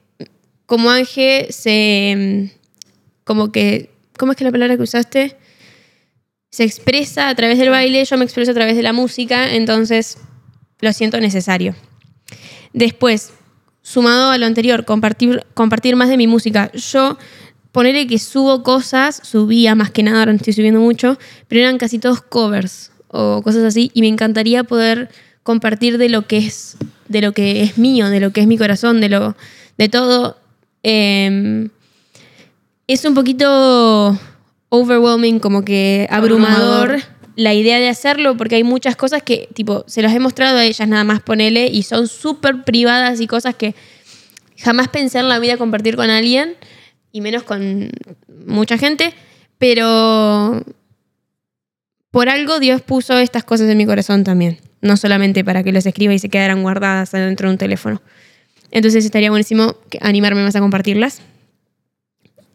[0.66, 2.10] como Ángel se...
[2.10, 2.50] em,
[3.24, 3.88] como que...
[4.18, 5.38] ¿Cómo es que la palabra que usaste?
[6.50, 10.18] Se expresa a través del baile, yo me expreso a través de la música, entonces
[10.80, 11.74] lo siento necesario.
[12.72, 13.32] Después,
[13.82, 16.70] sumado a lo anterior, compartir, compartir más de mi música.
[16.72, 17.18] Yo,
[17.72, 21.78] ponerle que subo cosas, subía más que nada, ahora no estoy subiendo mucho, pero eran
[21.78, 25.10] casi todos covers o cosas así, y me encantaría poder
[25.42, 26.76] compartir de lo que es,
[27.08, 29.36] de lo que es mío, de lo que es mi corazón, de lo,
[29.78, 30.38] de todo.
[30.82, 31.70] Em,
[32.86, 34.18] es un poquito
[34.70, 37.02] overwhelming, como que abrumador, Abrumador.
[37.36, 40.64] la idea de hacerlo, porque hay muchas cosas que, tipo, se las he mostrado a
[40.64, 43.74] ellas nada más ponele, y son súper privadas y cosas que
[44.58, 46.56] jamás pensé en la vida compartir con alguien,
[47.12, 47.90] y menos con
[48.46, 49.14] mucha gente,
[49.58, 50.62] Pero
[52.12, 54.58] por algo Dios puso estas cosas en mi corazón también.
[54.80, 58.00] No solamente para que los escriba y se quedaran guardadas dentro de un teléfono.
[58.70, 61.22] Entonces estaría buenísimo animarme más a compartirlas.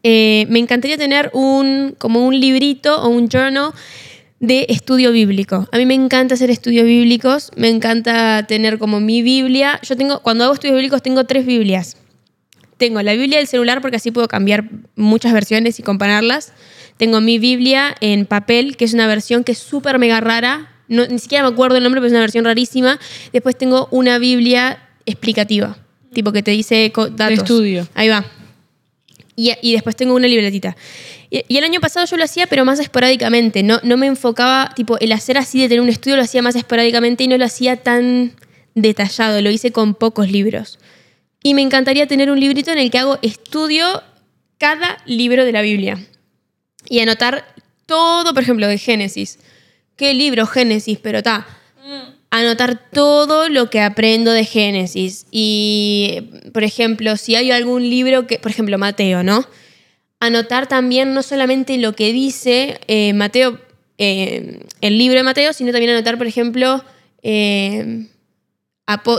[0.04, 3.72] Eh, me encantaría tener un, como un librito o un journal
[4.42, 5.70] de estudio bíblico.
[5.72, 9.80] A mí me encanta hacer estudios bíblicos, me encanta tener como mi Biblia.
[9.84, 11.96] Yo tengo, cuando hago estudios bíblicos tengo tres Biblias.
[12.76, 16.52] Tengo la Biblia del celular porque así puedo cambiar muchas versiones y compararlas.
[16.98, 20.70] Tengo mi Biblia en papel, que es una versión que es súper mega rara.
[20.90, 23.00] No, ni siquiera me acuerdo el nombre, pero es una versión rarísima.
[23.32, 25.78] Después tengo una Biblia explicativa,
[26.12, 27.40] tipo que te dice datos.
[27.40, 27.88] estudio.
[27.94, 28.26] Ahí va.
[29.36, 30.76] Y, después tengo una libretita.
[31.30, 33.64] Y, y el año pasado yo lo hacía, pero más esporádicamente.
[33.64, 36.56] No, no me enfocaba, tipo, el hacer así de tener un estudio lo hacía más
[36.56, 38.34] esporádicamente y no lo hacía tan
[38.76, 39.42] detallado.
[39.42, 40.80] Lo hice con pocos libros.
[41.42, 44.04] Y me encantaría tener un librito en el que hago estudio
[44.58, 46.00] cada libro de la Biblia.
[46.88, 47.46] Y anotar
[47.86, 49.40] todo, por ejemplo, de Génesis.
[49.96, 51.00] ¿Qué libro Génesis?
[51.00, 51.46] Pero está.
[52.36, 55.28] Anotar todo lo que aprendo de Génesis.
[55.30, 59.46] Y, por ejemplo, si hay algún libro que, por ejemplo, Mateo, ¿no?
[60.20, 63.60] Anotar también no solamente lo que dice eh, Mateo,
[64.00, 66.84] eh, el libro de Mateo, sino también anotar, por ejemplo,
[67.22, 68.08] eh,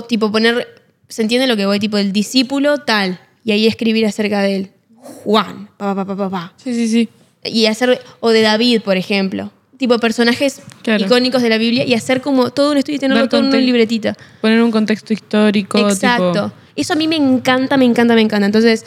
[0.08, 1.78] tipo poner, ¿se entiende lo que voy?
[1.78, 4.70] Tipo el discípulo tal, y ahí escribir acerca de él.
[4.96, 6.54] Juan, pa, pa, pa, pa, pa.
[6.56, 7.08] Sí, sí, sí.
[7.44, 9.52] Y hacer, o de David, por ejemplo.
[9.84, 11.04] Tipo personajes Claro.
[11.04, 13.48] icónicos de la Biblia y hacer como todo un estudio y tenerlo Dar todo en
[13.48, 14.16] una libretita.
[14.40, 15.76] Poner un contexto histórico.
[15.76, 16.32] Exacto.
[16.32, 18.46] tipo- Eso a mí me encanta, me encanta, me encanta.
[18.46, 18.86] Entonces,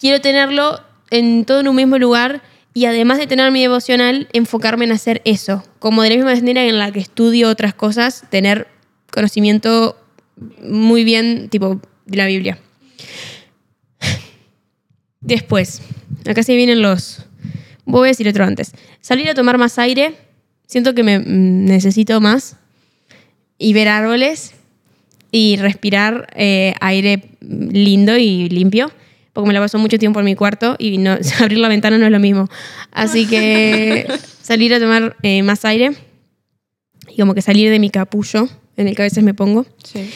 [0.00, 2.42] quiero tenerlo en todo en un mismo lugar
[2.74, 5.62] y además de tener mi devocional, enfocarme en hacer eso.
[5.78, 8.66] Como de la misma manera en la que estudio otras cosas, tener
[9.12, 9.96] conocimiento
[10.64, 12.58] muy bien, tipo, de la Biblia.
[15.20, 15.80] Después,
[16.28, 17.24] acá se vienen los...
[17.84, 18.72] Voy a decir otro antes.
[19.02, 20.14] Salir a tomar más aire.
[20.66, 22.56] Siento que me mm, necesito más.
[23.58, 24.54] Y ver árboles
[25.30, 28.92] y respirar eh, aire lindo y limpio,
[29.32, 32.06] porque me la paso mucho tiempo en mi cuarto y no, abrir la ventana no
[32.06, 32.48] es lo mismo.
[32.92, 34.06] Así que
[34.42, 35.92] salir a tomar eh, más aire
[37.08, 39.66] y como que salir de mi capullo en el que a veces me pongo.
[39.82, 40.08] Sí.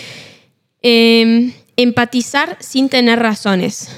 [0.82, 3.88] Eh, empatizar sin tener razones.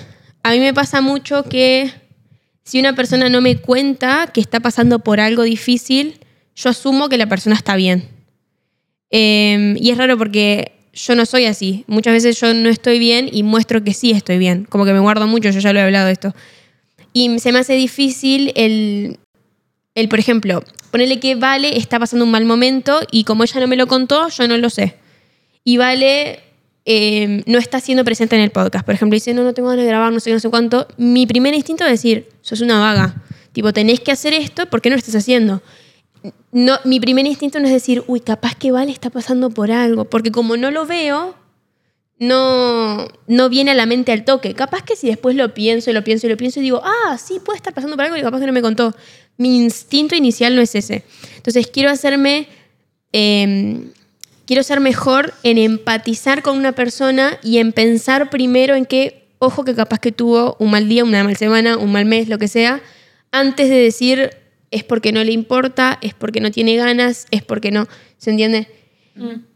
[0.42, 1.92] A mí me pasa mucho que
[2.68, 6.20] si una persona no me cuenta que está pasando por algo difícil,
[6.54, 8.06] yo asumo que la persona está bien.
[9.10, 11.84] Eh, y es raro porque yo no soy así.
[11.86, 14.66] Muchas veces yo no estoy bien y muestro que sí estoy bien.
[14.66, 16.34] Como que me guardo mucho, yo ya lo he hablado de esto.
[17.14, 19.18] Y se me hace difícil el,
[19.94, 23.66] el por ejemplo, ponerle que Vale está pasando un mal momento y como ella no
[23.66, 24.96] me lo contó, yo no lo sé.
[25.64, 26.40] Y Vale
[26.84, 28.84] eh, no está siendo presente en el podcast.
[28.84, 30.86] Por ejemplo, dice, no, no tengo ganas de grabar, no sé, no sé cuánto.
[30.96, 33.22] Mi primer instinto es decir, sos una vaga.
[33.52, 35.62] Tipo, tenés que hacer esto, ¿por qué no lo estás haciendo?
[36.52, 40.06] No, mi primer instinto no es decir, uy, capaz que Vale está pasando por algo.
[40.06, 41.34] Porque como no lo veo,
[42.18, 44.54] no, no viene a la mente al toque.
[44.54, 47.18] Capaz que si después lo pienso y lo pienso y lo pienso y digo, ah,
[47.18, 48.94] sí, puede estar pasando por algo y capaz que no me contó.
[49.36, 51.04] Mi instinto inicial no es ese.
[51.36, 52.48] Entonces quiero hacerme,
[53.12, 53.90] eh,
[54.48, 59.62] quiero ser mejor en empatizar con una persona y en pensar primero en que, ojo,
[59.62, 62.48] que capaz que tuvo un mal día, una mal semana, un mal mes, lo que
[62.48, 62.80] sea,
[63.30, 64.30] antes de decir
[64.70, 68.68] es porque no le importa, es porque no tiene ganas, es porque no, ¿se entiende?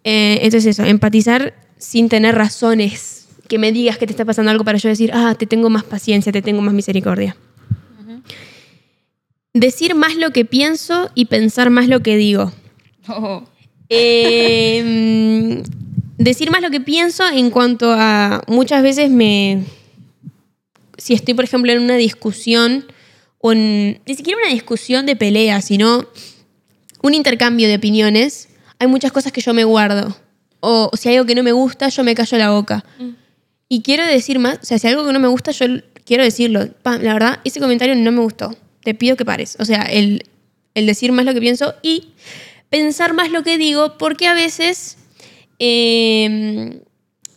[0.05, 4.63] Eh, entonces eso, empatizar sin tener razones, que me digas que te está pasando algo
[4.63, 7.35] para yo decir, ah, te tengo más paciencia, te tengo más misericordia.
[9.55, 12.53] Decir más lo que pienso y pensar más lo que digo.
[13.09, 13.45] Oh.
[13.95, 15.63] Eh,
[16.17, 19.65] decir más lo que pienso en cuanto a muchas veces me...
[20.97, 22.87] Si estoy, por ejemplo, en una discusión,
[23.39, 26.07] o en, ni siquiera una discusión de pelea, sino
[27.03, 30.17] un intercambio de opiniones, hay muchas cosas que yo me guardo.
[30.61, 32.85] O si hay algo que no me gusta, yo me callo la boca.
[33.69, 35.67] Y quiero decir más, o sea, si hay algo que no me gusta, yo
[36.05, 36.69] quiero decirlo.
[36.83, 38.57] Pa, la verdad, ese comentario no me gustó.
[38.85, 39.57] Te pido que pares.
[39.59, 40.25] O sea, el,
[40.75, 42.09] el decir más lo que pienso y
[42.73, 44.97] pensar más lo que digo, porque a veces
[45.59, 46.81] eh,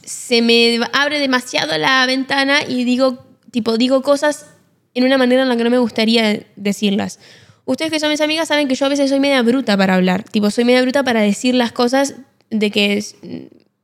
[0.02, 4.46] se me abre demasiado la ventana y digo, tipo, digo cosas
[4.94, 7.20] en una manera en la que no me gustaría decirlas.
[7.66, 10.24] Ustedes que son mis amigas saben que yo a veces soy media bruta para hablar.
[10.24, 12.16] Tipo, soy media bruta para decir las cosas
[12.50, 13.04] de que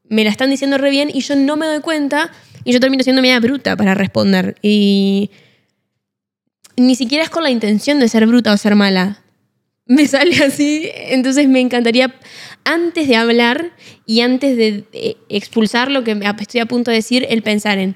[0.07, 2.31] me la están diciendo re bien y yo no me doy cuenta
[2.63, 4.55] y yo termino siendo media bruta para responder.
[4.61, 5.31] Y
[6.77, 9.21] ni siquiera es con la intención de ser bruta o ser mala.
[9.85, 12.13] Me sale así, entonces me encantaría,
[12.63, 13.71] antes de hablar
[14.05, 17.95] y antes de eh, expulsar lo que estoy a punto de decir, el pensar en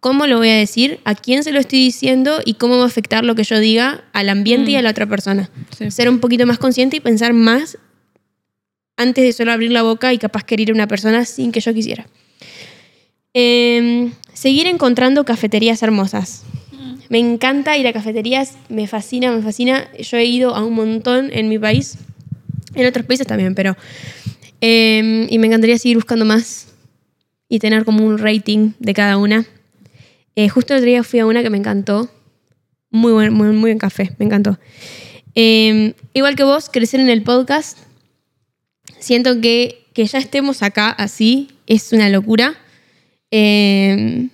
[0.00, 2.86] cómo lo voy a decir, a quién se lo estoy diciendo y cómo va a
[2.86, 5.50] afectar lo que yo diga al ambiente y a la otra persona.
[5.76, 5.90] Sí.
[5.90, 7.78] Ser un poquito más consciente y pensar más
[8.96, 11.72] antes de solo abrir la boca y capaz querer a una persona sin que yo
[11.72, 12.06] quisiera.
[13.32, 16.44] Em, seguir encontrando cafeterías hermosas.
[17.08, 19.90] Me encanta ir a cafeterías, me fascina, me fascina.
[19.98, 21.98] Yo he ido a un montón en mi país,
[22.74, 23.76] en otros países también, pero...
[24.60, 26.68] em, y me encantaría seguir buscando más
[27.48, 29.46] y tener como un rating de cada una.
[30.36, 32.10] Eh, justo el otro día fui a una que me encantó.
[32.90, 34.58] Muy buen, muy, muy buen café, me encantó.
[35.34, 37.78] Em, igual que vos, crecer en el podcast.
[38.98, 42.54] Siento que, que ya estemos acá así es una locura.
[43.30, 44.30] Em,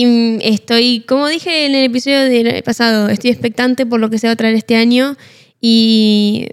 [0.00, 4.28] y estoy, como dije en el episodio del pasado, estoy expectante por lo que se
[4.28, 5.16] va a traer este año
[5.60, 6.50] y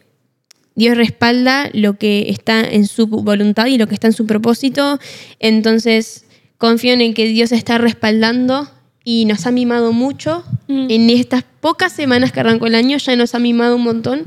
[0.73, 4.97] Dios respalda lo que está en su voluntad y lo que está en su propósito.
[5.37, 6.25] Entonces,
[6.57, 8.67] confío en que Dios está respaldando
[9.03, 10.43] y nos ha mimado mucho.
[10.67, 10.87] Mm.
[10.89, 14.23] En estas pocas semanas que arrancó el año ya nos ha mimado un montón.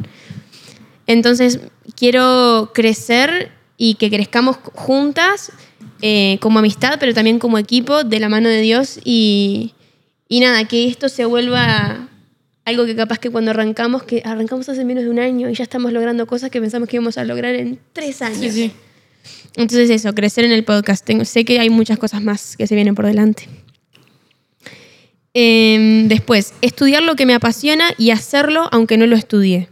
[1.09, 1.59] Entonces,
[1.97, 5.51] quiero crecer y que crezcamos juntas
[6.03, 9.75] eh, como amistad, pero también como equipo de la mano de Dios y,
[10.29, 12.09] y nada, que esto se vuelva
[12.65, 15.63] algo que capaz que cuando arrancamos, que arrancamos hace menos de un año y ya
[15.63, 18.39] estamos logrando cosas que pensamos que íbamos a lograr en tres años.
[18.41, 18.73] Sí, sí.
[19.57, 21.05] Entonces eso, crecer en el podcast.
[21.05, 23.49] Tengo- sé que hay muchas cosas más que se vienen por delante.
[25.35, 29.69] Em, después, estudiar lo que me apasiona y hacerlo aunque no lo estudie.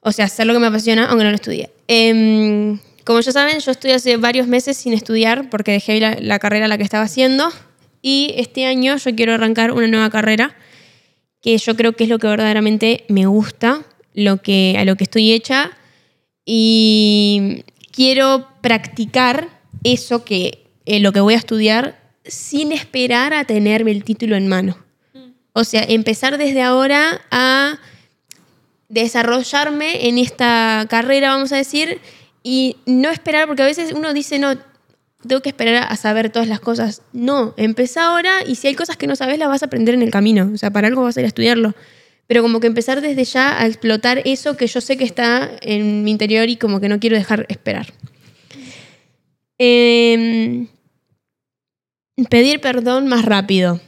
[0.00, 1.70] O sea, hacer lo que me apasiona aunque no lo estudie.
[1.88, 2.78] Em,
[3.10, 6.68] como ya saben, yo estoy hace varios meses sin estudiar porque dejé la, la carrera
[6.68, 7.50] la que estaba haciendo.
[8.02, 10.54] Y este año yo quiero arrancar una nueva carrera
[11.42, 15.02] que yo creo que es lo que verdaderamente me gusta, lo que, a lo que
[15.02, 15.72] estoy hecha.
[16.44, 19.48] Y quiero practicar
[19.82, 24.46] eso que eh, lo que voy a estudiar sin esperar a tenerme el título en
[24.46, 24.78] mano.
[25.52, 27.80] O sea, empezar desde ahora a
[28.88, 32.00] desarrollarme en esta carrera, vamos a decir,
[32.42, 34.56] y no esperar, porque a veces uno dice, no,
[35.26, 37.02] tengo que esperar a saber todas las cosas.
[37.12, 40.02] No, empezá ahora y si hay cosas que no sabes, las vas a aprender en
[40.02, 40.50] el camino.
[40.52, 41.74] O sea, para algo vas a ir a estudiarlo.
[42.26, 46.04] Pero como que empezar desde ya a explotar eso que yo sé que está en
[46.04, 47.92] mi interior y como que no quiero dejar esperar.
[49.58, 50.68] Em,
[52.30, 53.80] pedir perdón más rápido.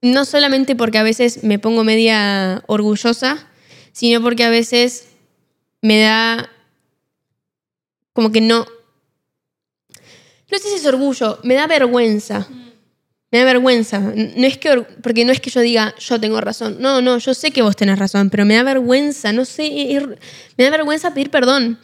[0.00, 3.48] No solamente porque a veces me pongo media orgullosa,
[3.92, 5.08] sino porque a veces
[5.80, 6.50] me da
[8.12, 8.66] como que no...
[10.50, 12.46] No sé si es orgullo, me da vergüenza.
[13.30, 14.00] Me da vergüenza.
[14.00, 16.76] No es que, or- porque no es que yo diga, yo tengo razón.
[16.80, 20.18] No, no, yo sé que vos tenés razón, pero me da vergüenza, no sé,
[20.58, 21.78] me da vergüenza pedir perdón.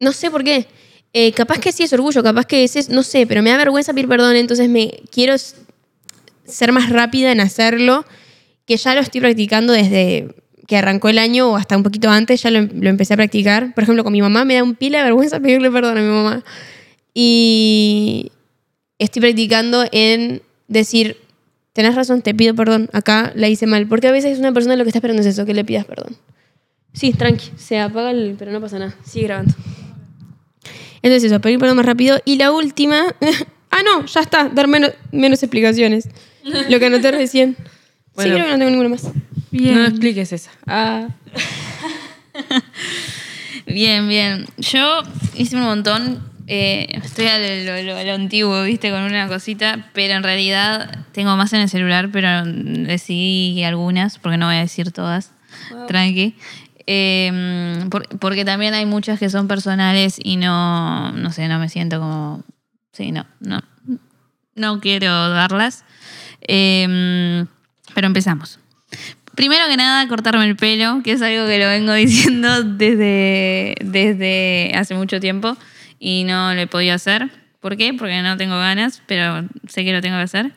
[0.00, 0.66] No sé por qué.
[1.12, 3.92] Eh, capaz que sí es orgullo, capaz que es, no sé, pero me da vergüenza
[3.94, 5.36] pedir perdón, entonces me quiero
[6.44, 8.04] ser más rápida en hacerlo,
[8.66, 10.34] que ya lo estoy practicando desde
[10.68, 13.74] que arrancó el año o hasta un poquito antes, ya lo, em- empecé a practicar.
[13.74, 16.08] Por ejemplo, con mi mamá me da un pila de vergüenza pedirle perdón a mi
[16.08, 16.44] mamá.
[17.14, 18.30] Y
[18.98, 21.16] estoy practicando en decir,
[21.72, 23.88] tenés razón, te pido perdón, acá la hice mal.
[23.88, 26.16] Porque a veces una persona lo que está esperando es eso, que le pidas perdón.
[26.92, 28.36] Sí, tranqui, se apaga el...
[28.38, 29.54] pero no pasa nada, sigue grabando.
[31.00, 32.20] Entonces eso, pedir perdón más rápido.
[32.26, 33.06] Y la última...
[33.70, 36.10] ah, no, ya está, dar menos, menos explicaciones.
[36.68, 37.56] Lo que anoté recién.
[38.18, 38.34] Bueno.
[38.34, 39.10] Sí, creo que no tengo ninguna más.
[39.50, 39.74] Bien.
[39.76, 40.50] No expliques esa.
[40.66, 41.08] Ah,
[43.66, 44.46] Bien, bien.
[44.58, 45.02] Yo
[45.36, 46.22] hice un montón.
[46.46, 51.04] eh, estoy a lo, lo- a lo antiguo, viste, con una cosita, pero en realidad
[51.12, 55.32] tengo más en el celular, pero decidí algunas, porque no voy a decir todas.
[55.88, 56.34] Tranqui.
[56.86, 61.68] Eh, por- porque también hay muchas que son personales y no, no sé, no me
[61.68, 62.44] siento como.
[62.92, 63.60] Sí, no, no.
[64.54, 65.84] No quiero darlas.
[66.40, 67.44] Eh,
[67.98, 68.60] pero empezamos.
[69.34, 74.70] Primero que nada, cortarme el pelo, que es algo que lo vengo diciendo desde, desde
[74.76, 75.56] hace mucho tiempo
[75.98, 77.28] y no lo he podido hacer.
[77.58, 77.94] ¿Por qué?
[77.94, 80.52] Porque no tengo ganas, pero sé que lo tengo que hacer.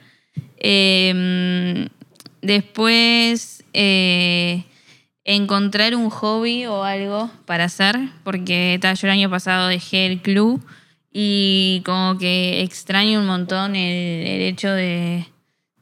[0.57, 1.87] Eh,
[2.43, 4.63] después, eh,
[5.25, 10.63] encontrar un hobby o algo para hacer, porque yo el año pasado dejé el club
[11.11, 15.25] y como que extraño un montón el hecho de,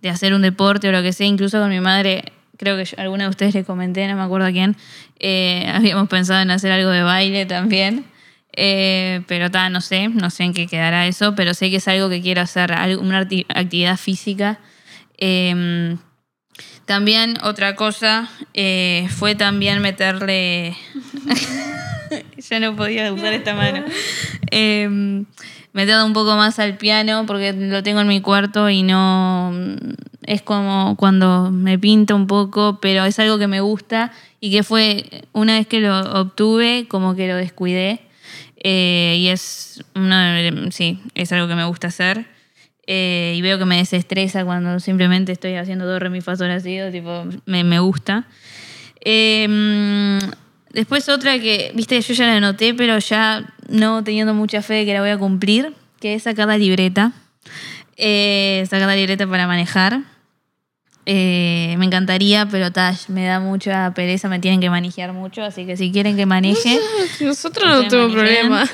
[0.01, 2.23] de hacer un deporte o lo que sea, incluso con mi madre,
[2.57, 4.75] creo que yo- alguna de ustedes le comenté, no me acuerdo a quién,
[5.19, 8.05] eh, habíamos pensado en hacer algo de baile también,
[8.55, 11.87] eh, pero ta, no sé, no sé en qué quedará eso, pero sé que es
[11.87, 14.59] algo que quiero hacer, una actividad física.
[15.17, 15.95] Eh,
[16.85, 20.75] también otra cosa eh, fue también meterle...
[22.37, 23.83] ya no podía usar esta mano.
[25.69, 29.53] Eh, meterle un poco más al piano porque lo tengo en mi cuarto y no
[30.25, 34.63] es como cuando me pinta un poco, pero es algo que me gusta y que
[34.63, 38.01] fue una vez que lo obtuve como que lo descuidé
[38.61, 40.37] eh, y es una,
[40.71, 42.25] sí, es algo que me gusta hacer.
[42.91, 46.09] Eh, y veo que me desestresa cuando simplemente estoy haciendo dos re
[46.91, 48.27] tipo, me, me gusta.
[49.05, 50.19] Eh,
[50.73, 54.85] después otra que, viste, yo ya la anoté, pero ya no teniendo mucha fe de
[54.85, 57.11] que la voy a cumplir, que es sacar la libreta.
[57.97, 60.01] Eh, sacar la libreta para manejar.
[61.05, 65.65] Eh, me encantaría, pero tash, me da mucha pereza, me tienen que manejar mucho, así
[65.65, 66.79] que si quieren que maneje,
[67.19, 68.69] Nosotros no tenemos problema.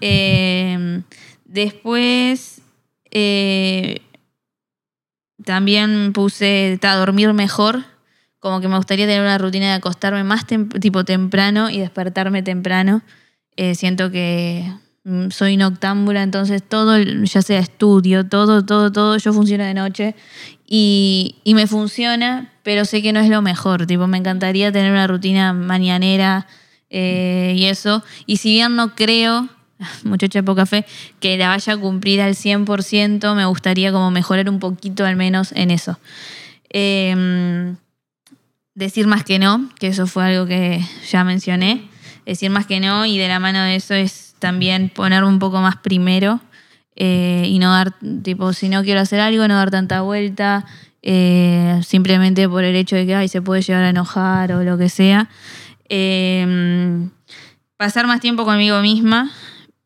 [0.00, 1.02] Eh,
[1.44, 2.60] después
[5.44, 7.84] también puse a dormir mejor.
[8.40, 13.02] Como que me gustaría tener una rutina de acostarme más tipo temprano y despertarme temprano.
[13.56, 14.70] Eh, siento que
[15.04, 20.14] mm, soy noctámbula, entonces todo, ya sea estudio, todo, todo, todo, yo funciono de noche
[20.66, 23.86] y, y me funciona, pero sé que no es lo mejor.
[23.86, 26.46] Tipo, me encantaría tener una rutina mañanera
[26.90, 28.04] eh, y eso.
[28.26, 29.48] Y si bien no creo,
[30.04, 30.84] muchacha de poca fe,
[31.20, 35.52] que la vaya a cumplir al 100%, me gustaría como mejorar un poquito al menos
[35.52, 35.98] en eso.
[36.70, 37.74] Eh,
[38.76, 41.88] decir más que no, que eso fue algo que ya mencioné.
[42.24, 45.60] Decir más que no y de la mano de eso es también ponerme un poco
[45.60, 46.40] más primero
[46.94, 50.66] eh, y no dar, tipo, si no quiero hacer algo, no dar tanta vuelta,
[51.02, 54.76] eh, simplemente por el hecho de que ay, se puede llegar a enojar o lo
[54.76, 55.30] que sea.
[55.88, 57.08] Eh,
[57.76, 59.30] pasar más tiempo conmigo misma,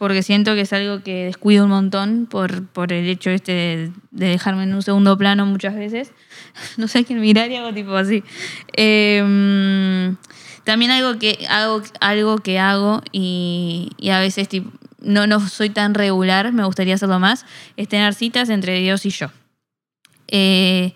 [0.01, 3.93] porque siento que es algo que descuido un montón por, por el hecho este de,
[4.13, 6.13] de dejarme en un segundo plano muchas veces.
[6.79, 8.25] No sé a quién mirar y hago tipo así.
[8.75, 10.17] Eh,
[10.65, 14.49] también algo que hago, algo que hago y, a veces
[15.01, 17.45] no, no soy tan regular, me gustaría hacerlo más,
[17.77, 19.31] es tener citas entre Dios y yo.
[20.29, 20.95] Eh,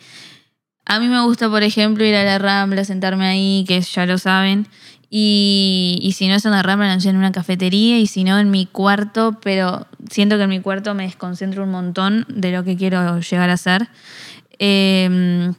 [0.87, 4.17] a mí me gusta, por ejemplo, ir a la Rambla, sentarme ahí, que ya lo
[4.17, 4.67] saben.
[5.11, 7.99] Y, si no es en la Rambla, en una cafetería.
[7.99, 9.39] Y si no, en mi cuarto.
[9.43, 13.51] Pero siento que en mi cuarto me desconcentro un montón de lo que quiero llegar
[13.51, 13.89] a hacer.
[14.59, 15.53] Eh,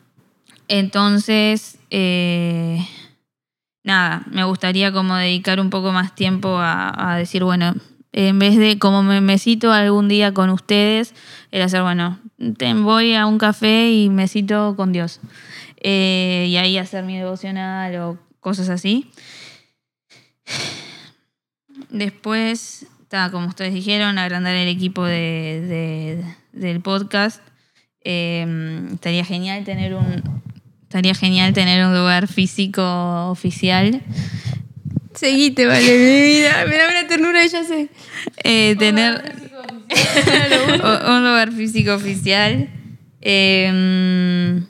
[0.67, 1.77] entonces,
[3.83, 7.75] nada, me gustaría como dedicar un poco más tiempo a, decir, bueno,
[8.11, 11.13] en vez de como me, me cito algún día con ustedes,
[11.51, 15.19] el hacer, bueno, voy a un café y me cito con Dios.
[15.77, 19.09] Eh, y ahí hacer mi devocional o cosas así.
[21.89, 26.21] Después, ta, como ustedes dijeron, agrandar el equipo de,
[26.53, 27.41] de- del podcast.
[28.03, 28.45] Eh,
[28.93, 30.21] estaría genial tener un
[30.83, 32.83] estaría genial tener un lugar físico
[33.31, 34.03] oficial.
[35.15, 36.65] Seguite, vale, mi vida.
[36.67, 37.89] Me da una ternura y ya sé.
[38.43, 39.33] Eh, tener
[41.09, 42.69] un lugar físico oficial.
[43.21, 44.61] Eh,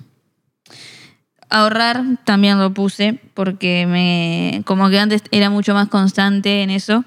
[1.59, 7.03] ahorrar también lo puse porque me como que antes era mucho más constante en eso.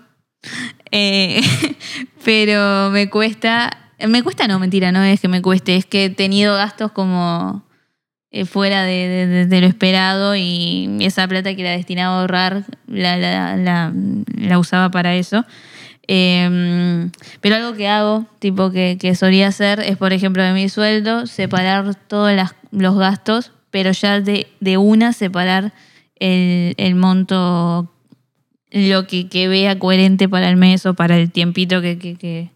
[0.91, 1.41] Eh,
[2.25, 6.11] pero me cuesta, me cuesta no, mentira, no es que me cueste, es que he
[6.11, 7.65] tenido gastos como
[8.31, 13.57] eh, fuera de, lo esperado y esa plata que era destinada a ahorrar la, la-
[13.57, 13.93] la-
[14.37, 15.45] la usaba para eso.
[16.11, 17.11] Eh,
[17.43, 21.27] pero algo que hago, tipo que, que solía hacer, es por ejemplo de mi sueldo,
[21.27, 22.33] separar todos
[22.71, 25.73] los gastos, pero ya de, de una separar
[26.19, 27.91] el, el monto,
[28.71, 32.51] lo que, que vea coherente para el mes o para el tiempito que, que, que-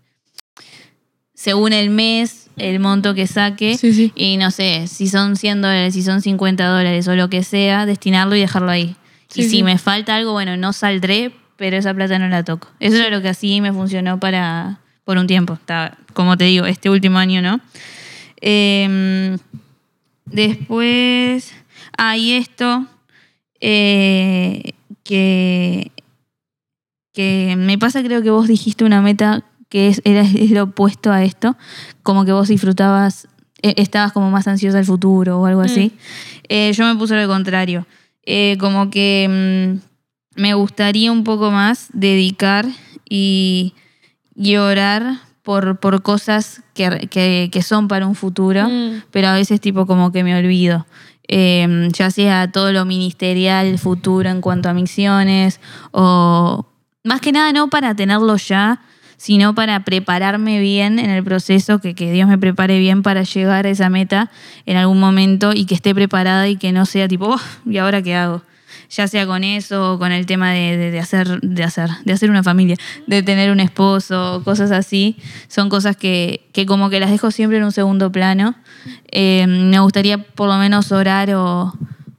[1.35, 3.77] según el mes, el monto que saque.
[3.77, 4.12] Sí, sí.
[4.14, 7.85] Y no sé, si son 100 dólares, si son 50 dólares o lo que sea,
[7.87, 8.94] destinarlo y dejarlo ahí.
[9.35, 12.68] y si me falta algo, bueno, no saldré, pero esa plata no la toco.
[12.81, 15.55] Eso era lo que así me funcionó para por un tiempo.
[15.55, 17.61] Está, como te digo, este último año no.
[18.40, 19.38] Em,
[20.33, 21.53] después,
[21.97, 22.87] hay esto
[23.61, 24.73] eh,
[25.05, 25.92] que,
[27.12, 31.11] que me pasa, creo que vos dijiste una meta que es, era, es lo opuesto
[31.11, 31.57] a esto,
[32.03, 33.29] como que vos disfrutabas,
[33.62, 35.92] eh, estabas como más ansiosa del futuro o algo así.
[36.49, 37.87] Eh, yo me puse lo contrario.
[38.25, 39.79] Eh, como que
[40.37, 42.67] mm, me gustaría un poco más dedicar
[43.09, 43.75] y,
[44.35, 49.03] y orar por, por cosas que, que- que son para un futuro, Mm.
[49.11, 50.87] pero a veces tipo como que me olvido.
[51.29, 55.61] Eh, ya sea todo lo ministerial futuro en cuanto a misiones
[55.93, 56.67] o
[57.05, 58.81] más que nada no para tenerlo ya,
[59.17, 63.67] sino para prepararme bien en el proceso, que, que Dios me prepare bien para llegar
[63.67, 64.31] a esa meta
[64.67, 67.40] en algún momento y que esté preparada y que no sea tipo, "Oh,
[67.71, 68.43] ¿y ahora qué hago?
[68.95, 72.29] Ya sea con eso o con el tema de, de- hacer, de hacer, de hacer
[72.31, 72.77] una familia,
[73.07, 75.17] de tener un esposo, cosas así,
[75.49, 78.55] son cosas que, que como que las dejo siempre en un segundo plano.
[79.11, 81.73] Eh, me gustaría por lo menos orar o,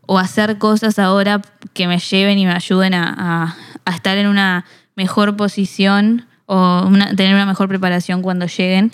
[0.07, 1.41] o hacer cosas ahora
[1.73, 3.55] que me lleven y me ayuden a,
[3.85, 4.65] a- estar en una
[4.95, 8.91] mejor posición o tener una mejor preparación cuando lleguen.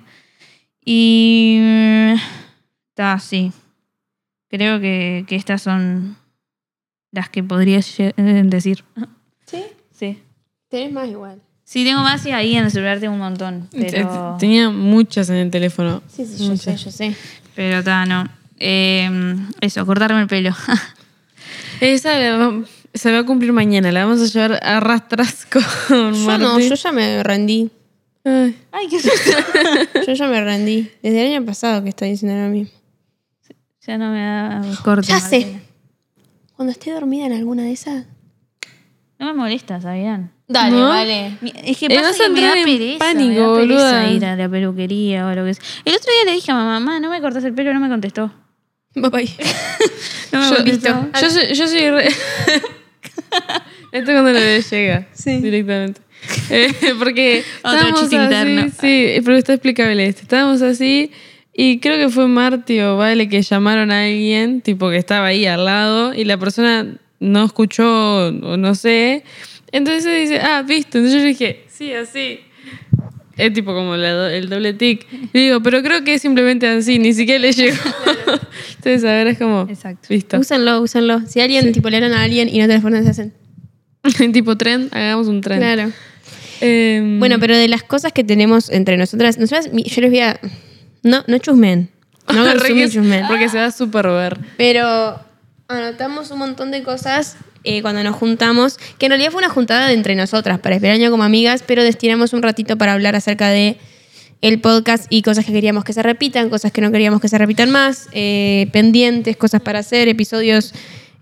[0.83, 1.59] Y.
[2.89, 3.51] Está, sí.
[4.49, 6.17] Creo que, que estas son
[7.11, 8.83] las que podría lle- eh, decir.
[9.45, 9.63] ¿Sí?
[9.91, 10.19] Sí.
[10.69, 11.41] Tenés más igual.
[11.63, 13.67] Sí, tengo más y ahí en el celular tengo un montón.
[13.71, 14.37] Pero.
[14.39, 16.01] Tenía muchas en el teléfono.
[16.07, 17.15] Sí, sí, yo sé, yo sé.
[17.55, 18.27] Pero está, no.
[18.57, 19.09] Eh,
[19.61, 20.55] eso, cortarme el pelo.
[21.81, 22.09] Esa
[22.93, 23.91] se va a cumplir mañana.
[23.91, 27.69] La vamos a llevar a rastras con Yo no, yo ya me rendí.
[28.25, 29.31] Ay, Ay, qué susto.
[30.07, 30.91] Yo ya me rendí.
[31.01, 32.77] Desde el año pasado que estoy diciendo lo mismo.
[33.87, 35.07] ya no me da corte.
[35.07, 35.59] Ya sé.
[36.59, 38.03] Cuando esté dormida en alguna de esas.
[39.17, 40.29] No me molesta, ¿sabían?
[40.45, 40.89] Dale, ¿No?
[40.89, 41.37] vale.
[41.63, 44.49] Es que Eh, pasa que me da pereza, pánico, me da pereza ir a la
[44.49, 45.63] peluquería o lo que sea.
[45.85, 47.87] El otro día le dije a mamá, mamá, no me cortas el pelo, no me
[47.87, 48.33] contestó.
[49.01, 49.19] Papá.
[50.33, 51.07] No me yo, contestó.
[51.21, 52.09] yo soy, yo soy re-
[53.93, 55.37] Esto cuando le llega Sí.
[55.39, 56.01] directamente.
[56.49, 58.71] Eh, porque Otro estábamos chiste así, interno.
[58.81, 60.23] sí, pero está explicable esto.
[60.23, 61.09] Estábamos así
[61.61, 65.45] y creo que fue Marty o Vale que llamaron a alguien, tipo que estaba ahí
[65.45, 69.25] al lado y la persona no escuchó o no sé.
[69.73, 70.99] Entonces dice, ah, visto.
[70.99, 72.39] Entonces yo dije, sí, así.
[73.35, 75.05] Es tipo como la el doble tic.
[75.33, 77.75] Y digo, pero creo que es simplemente así, ni siquiera le llegó.
[78.77, 80.07] Entonces, a ver, es como, Exacto.
[80.07, 80.39] listo.
[80.39, 81.27] Úsenlo, úsenlo.
[81.27, 83.33] Si alguien, tipo, le a alguien y no te responden, se hacen.
[84.31, 85.59] tipo tren, hagamos un tren.
[85.59, 85.91] Claro.
[86.61, 90.39] Em, Bueno, pero de las cosas que tenemos entre nosotras, nosotras, yo les voy a.
[91.03, 91.89] No, no chusmen.
[92.33, 93.27] No consumen que- chusmen.
[93.27, 94.37] porque se va a super ver.
[94.57, 95.19] Pero
[95.67, 99.87] anotamos un montón de cosas eh, cuando nos juntamos, que en realidad fue una juntada
[99.87, 103.49] de entre nosotras para esperar año como amigas, pero destinamos un ratito para hablar acerca
[103.49, 103.77] de
[104.41, 107.37] el podcast y cosas que queríamos que se repitan, cosas que no queríamos que se
[107.37, 110.73] repitan más, eh, pendientes, cosas para hacer, episodios,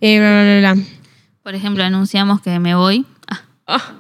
[0.02, 0.84] eh, bla, bla, bla, bla.
[1.42, 3.06] Por ejemplo, anunciamos que me voy.
[3.28, 3.94] Ah, Ah.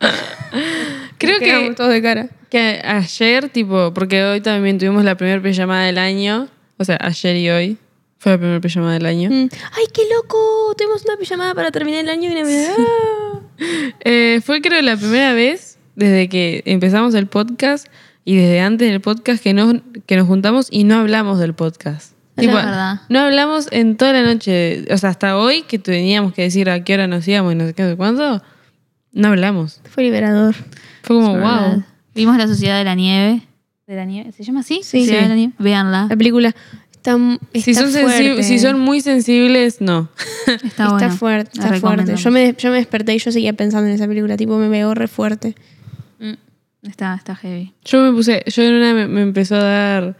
[1.18, 2.28] Creo que, Quedamos todos de cara.
[2.50, 6.48] que ayer, tipo, porque hoy también tuvimos la primera pijamada del año.
[6.76, 7.78] O sea, ayer y hoy
[8.18, 9.30] fue la primera pijamada del año.
[9.30, 9.48] Mm.
[9.72, 10.74] ¡Ay, qué loco!
[10.76, 12.70] Tuvimos una pijamada para terminar el año y una vez.
[14.00, 17.86] Eh, fue creo la primera vez desde que empezamos el podcast
[18.24, 22.14] y desde antes del podcast que nos, que nos juntamos y no hablamos del podcast.
[22.36, 23.02] Verdad.
[23.08, 24.84] No hablamos en toda la noche.
[24.90, 27.66] O sea, hasta hoy que teníamos que decir a qué hora nos íbamos y no
[27.66, 28.42] sé qué, no sé cuándo.
[29.12, 29.80] No hablamos.
[29.88, 30.54] Fue liberador.
[31.04, 31.82] Fue como, wow.
[32.14, 33.42] Vimos la Sociedad de la Nieve.
[33.86, 34.32] ¿De la Nieve?
[34.32, 34.80] ¿Se llama así?
[34.82, 35.00] Sí.
[35.02, 35.22] Sociedad Sí.
[35.24, 35.52] de la Nieve.
[35.58, 36.06] Véanla.
[36.10, 36.48] La película
[36.92, 37.16] está,
[37.52, 38.42] está Si son, fuerte.
[38.42, 40.08] si son muy sensibles, no.
[40.46, 41.10] Está, Está, buena.
[41.10, 42.16] fuerte, está fuerte.
[42.16, 44.94] Yo me, yo me desperté y yo seguía pensando en esa película, tipo me pegó
[44.94, 45.54] re fuerte.
[46.18, 46.32] Mm,
[46.88, 47.72] Está, está heavy.
[47.84, 50.16] Yo me puse, yo en una me, me empezó a dar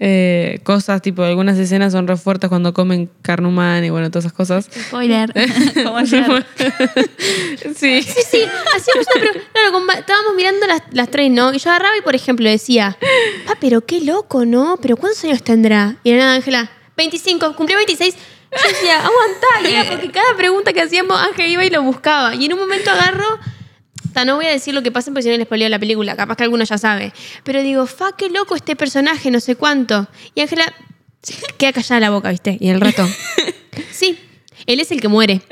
[0.00, 4.26] eh, cosas, tipo algunas escenas son re fuertes cuando comen carne humana y bueno, todas
[4.26, 4.70] esas cosas.
[4.86, 5.32] Spoiler.
[5.84, 6.24] Como ayer.
[7.74, 8.02] sí.
[8.02, 8.42] Sí, sí,
[8.76, 11.52] hacíamos una pero Claro, estábamos mirando las, las tres, ¿no?
[11.52, 12.96] Y yo agarraba y, por ejemplo, decía,
[13.44, 14.78] pa, pero qué loco, ¿no?
[14.80, 15.96] ¿Pero cuántos años tendrá?
[16.04, 18.14] Y era nada, Ángela, 25, cumplió 26.
[18.14, 22.36] Yo decía, aguantá, porque cada pregunta que hacíamos, Ángel iba y lo buscaba.
[22.36, 23.26] Y en un momento agarro.
[24.10, 25.78] O sea, no voy a decir lo que pasa porque si no les spoileo la
[25.78, 27.12] película, capaz que alguno ya sabe.
[27.44, 30.08] Pero digo, fa, qué loco este personaje, no sé cuánto.
[30.34, 30.72] Y Ángela
[31.58, 32.56] queda callada la boca, ¿viste?
[32.60, 33.08] Y el rato.
[33.92, 34.18] Sí,
[34.66, 35.40] él es el que muere.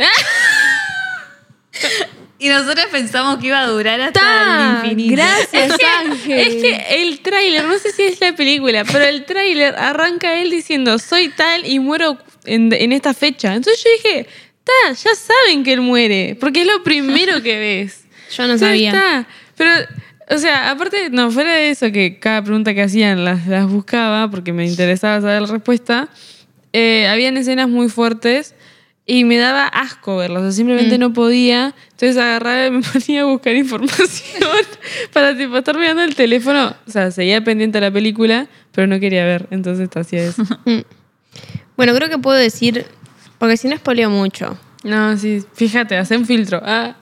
[2.39, 5.15] Y nosotros pensamos que iba a durar hasta Ta, el infinito.
[5.17, 6.39] Gracias, Es que, Ángel.
[6.39, 10.51] es que el tráiler, no sé si es la película, pero el tráiler arranca él
[10.51, 13.55] diciendo soy tal y muero en, en esta fecha.
[13.55, 14.29] Entonces yo dije,
[14.65, 18.05] ta, ya saben que él muere, porque es lo primero que ves.
[18.31, 18.91] Yo no sabía.
[18.91, 19.27] está.
[19.57, 19.71] Pero,
[20.29, 24.31] o sea, aparte, no, fuera de eso, que cada pregunta que hacían las, las buscaba
[24.31, 26.09] porque me interesaba saber la respuesta,
[26.73, 28.55] eh, habían escenas muy fuertes
[29.09, 31.75] y me daba asco verlas, o sea, simplemente no podía.
[31.93, 34.51] Entonces agarraba y me ponía a buscar información
[35.13, 36.75] para tipo, estar mirando el teléfono.
[36.87, 40.43] O sea, seguía pendiente de la película, pero no quería ver, entonces hacía eso.
[40.67, 40.83] Mm.
[41.77, 42.87] Bueno, creo que puedo decir,
[43.39, 44.59] porque si no espoleo mucho.
[44.83, 46.61] No, sí, fíjate, hacen filtro.
[46.65, 46.97] Ah,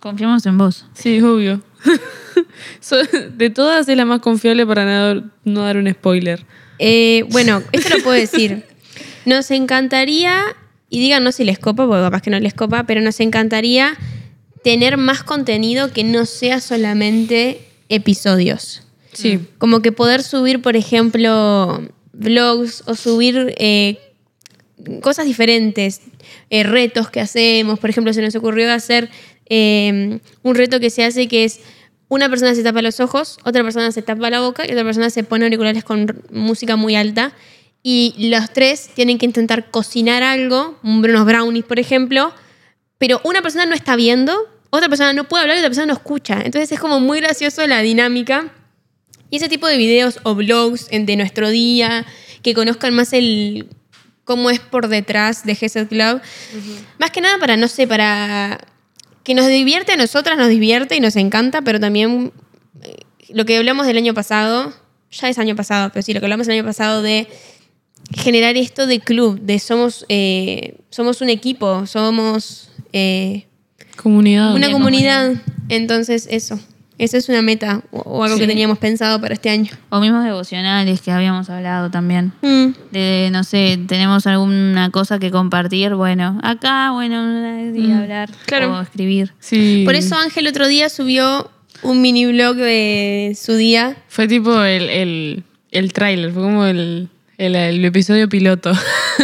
[0.00, 0.84] Confiamos en vos.
[0.94, 1.62] Sí, obvio.
[2.80, 4.84] So- de todas es la más confiable para
[5.14, 6.44] no, no dar un spoiler.
[6.78, 8.64] Eh, bueno, esto lo puedo decir.
[9.26, 10.40] Nos encantaría,
[10.88, 13.96] y díganos si les copa, porque capaz que no les copa, pero nos encantaría
[14.62, 18.82] tener más contenido que no sea solamente episodios.
[19.12, 19.40] Sí.
[19.58, 21.82] Como que poder subir, por ejemplo,
[22.12, 23.98] vlogs o subir eh,
[25.02, 26.00] cosas diferentes.
[26.50, 27.78] eh, retos que hacemos.
[27.78, 29.10] Por ejemplo, se nos ocurrió hacer
[29.48, 31.60] eh, un reto que se hace que es
[32.08, 35.10] una persona se tapa los ojos, otra persona se tapa la boca y otra persona
[35.10, 37.32] se pone auriculares con música muy alta.
[37.82, 42.32] Y los tres tienen que intentar cocinar algo, unos brownies, por ejemplo,
[42.98, 44.36] pero una persona no está viendo,
[44.70, 46.40] otra persona no puede hablar y otra persona no escucha.
[46.44, 48.52] Entonces es como muy gracioso la dinámica.
[49.30, 52.06] Y ese tipo de videos o blogs de nuestro día,
[52.42, 53.68] que conozcan más el
[54.24, 56.20] cómo es por detrás de GZ Club.
[56.98, 58.58] Más que nada para, no sé, para
[59.28, 62.32] que nos divierte a nosotras, nos divierte y nos encanta, pero también
[62.80, 62.96] eh,
[63.28, 64.72] lo que hablamos del año pasado,
[65.10, 67.28] ya es año pasado, pero sí, lo que hablamos el año pasado de
[68.16, 73.44] generar esto de club, de somos, eh, somos un equipo, somos eh,
[74.02, 74.54] Comunidad.
[74.54, 75.34] una Una comunidad.
[75.68, 76.58] Entonces, eso.
[76.98, 78.42] Esa es una meta o, o algo Sí.
[78.42, 79.70] que teníamos pensado para este año.
[79.88, 82.32] O mismos devocionales que habíamos hablado también.
[82.42, 87.22] Mm, De, no sé, tenemos alguna cosa que compartir, bueno, acá, bueno,
[87.74, 88.76] y hablar claro.
[88.76, 89.32] o escribir.
[89.38, 89.82] Sí.
[89.84, 91.50] Por eso Ángel otro día subió
[91.82, 93.96] un mini blog de su día.
[94.08, 98.72] Fue tipo el, el, el tráiler, fue como el, el, el episodio piloto.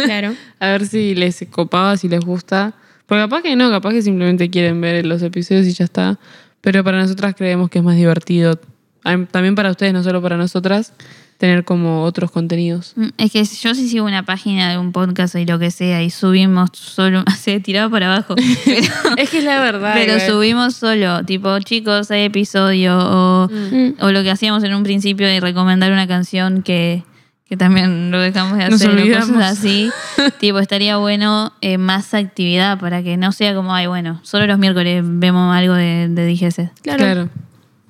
[0.05, 0.33] Claro.
[0.59, 2.73] A ver si les copaba, si les gusta.
[3.07, 6.17] Porque capaz que no, capaz que simplemente quieren ver los episodios y ya está.
[6.65, 8.59] Pero para nosotras creemos que es más divertido.
[9.05, 10.91] Am- También para ustedes, no solo para nosotras,
[11.37, 12.93] tener como otros contenidos.
[12.95, 16.01] Mm, Es que yo sí sigo una página de un podcast y lo que sea
[16.01, 18.35] y subimos solo, se tirado para abajo,
[18.65, 18.87] pero,
[19.17, 19.93] Es que es la verdad.
[19.95, 23.95] pero subimos solo, tipo, chicos, hay episodio o, Mm.
[24.01, 27.03] o lo que hacíamos en un principio de recomendar una canción que,
[27.47, 29.29] que también lo dejamos de Nos hacer olvidamos.
[29.29, 29.91] cosas así.
[30.39, 34.57] tipo, estaría bueno eh, más actividad para que no sea como, ay, bueno, solo los
[34.57, 36.71] miércoles vemos algo de, de DGC.
[36.81, 36.97] Claro.
[36.97, 37.29] Claro.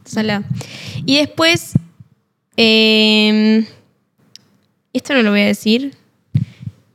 [0.04, 0.44] Salá.
[1.06, 1.74] Y después.
[2.58, 3.66] eh,
[4.94, 5.96] esto no lo voy a decir.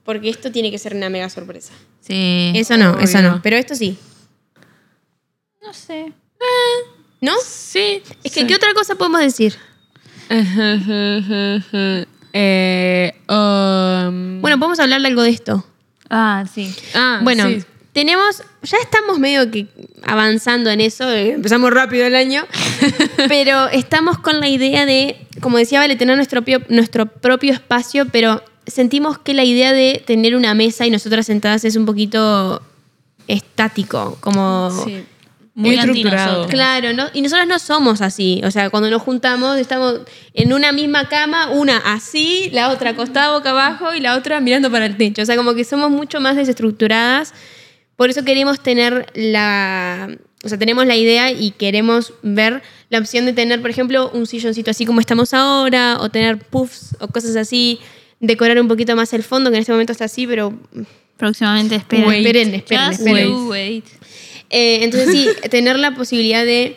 [0.05, 1.73] Porque esto tiene que ser una mega sorpresa.
[2.01, 2.53] Sí.
[2.55, 3.41] Eso no, eso no.
[3.43, 3.97] Pero esto sí.
[5.63, 6.13] no sé.
[7.21, 7.33] ¿No?
[7.45, 8.03] Sí.
[8.25, 9.55] Es que, ¿qué otra cosa podemos decir?
[12.33, 15.65] eh, um, Bueno, podemos hablarle algo de esto.
[16.09, 16.75] Ah, sí.
[16.95, 17.63] ah, Bueno, sí.
[17.93, 19.67] tenemos, ya estamos medio que
[20.03, 22.45] avanzando en eso, eh, empezamos rápido el año,
[23.29, 28.07] pero estamos con la idea de, como decía Vale, tener nuestro, propio- nuestro propio espacio,
[28.11, 32.63] pero sentimos que la idea de tener una mesa y nosotras sentadas es un poquito
[33.29, 34.71] estático, como...
[34.85, 35.05] Sí.
[35.61, 36.47] Muy estructurado.
[36.49, 37.07] Claro, ¿no?
[37.13, 38.41] Y nosotros no somos así.
[38.45, 40.01] O sea, cuando nos juntamos, estamos
[40.35, 44.71] en una misma cama, una así, la otra acostada boca abajo y la otra mirando
[44.71, 45.23] para el techo.
[45.23, 47.35] O sea, como que somos mucho más desestructuradas.
[47.97, 50.09] Por eso queremos tener la.
[50.43, 54.27] O sea, tenemos la idea y queremos ver la opción de tener, por ejemplo, un
[54.27, 57.79] silloncito así como estamos ahora, o tener puffs o cosas así,
[58.21, 60.59] decorar un poquito más el fondo, que en este momento está así, pero
[61.21, 62.09] Próximamente esperen.
[62.09, 62.27] Wait.
[62.27, 63.49] esperen, esperen, Just esperen.
[63.49, 63.85] wait.
[64.51, 66.77] Eh, entonces sí, tener la posibilidad de,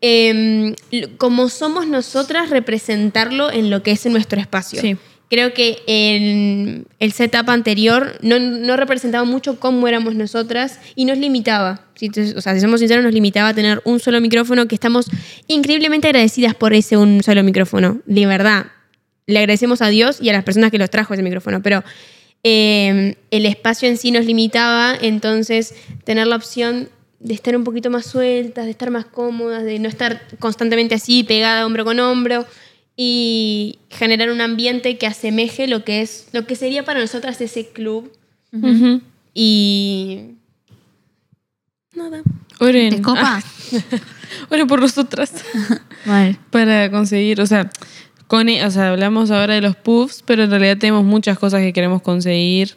[0.00, 0.74] l-
[1.16, 4.80] como somos nosotras, representarlo en lo que es en nuestro espacio.
[4.80, 4.96] Sí.
[5.28, 11.18] Creo que en el setup anterior no, no representaba mucho cómo éramos nosotras y nos
[11.18, 11.86] limitaba.
[11.94, 15.06] Si o sea, si somos sinceros, nos limitaba a tener un solo micrófono que estamos
[15.46, 18.00] increíblemente agradecidas por ese un solo micrófono.
[18.06, 18.66] De verdad.
[19.26, 21.84] Le agradecemos a Dios y a las personas que los trajo ese micrófono, pero
[22.42, 25.74] eh, el espacio en sí nos limitaba, entonces
[26.04, 26.88] tener la opción
[27.18, 31.22] de estar un poquito más sueltas, de estar más cómodas, de no estar constantemente así,
[31.22, 32.46] pegada hombro con hombro
[32.96, 37.68] y generar un ambiente que asemeje lo que es lo que sería para nosotras ese
[37.68, 38.10] club
[39.34, 40.20] y
[41.94, 42.22] nada.
[42.58, 42.90] Oren.
[42.90, 43.42] ¿Te copa?
[44.50, 45.32] Oren por nosotras.
[46.06, 46.36] Vale.
[46.50, 47.70] para conseguir, o sea,
[48.30, 51.62] con, e- o sea, hablamos ahora de los puffs, pero en realidad tenemos muchas cosas
[51.62, 52.76] que queremos conseguir,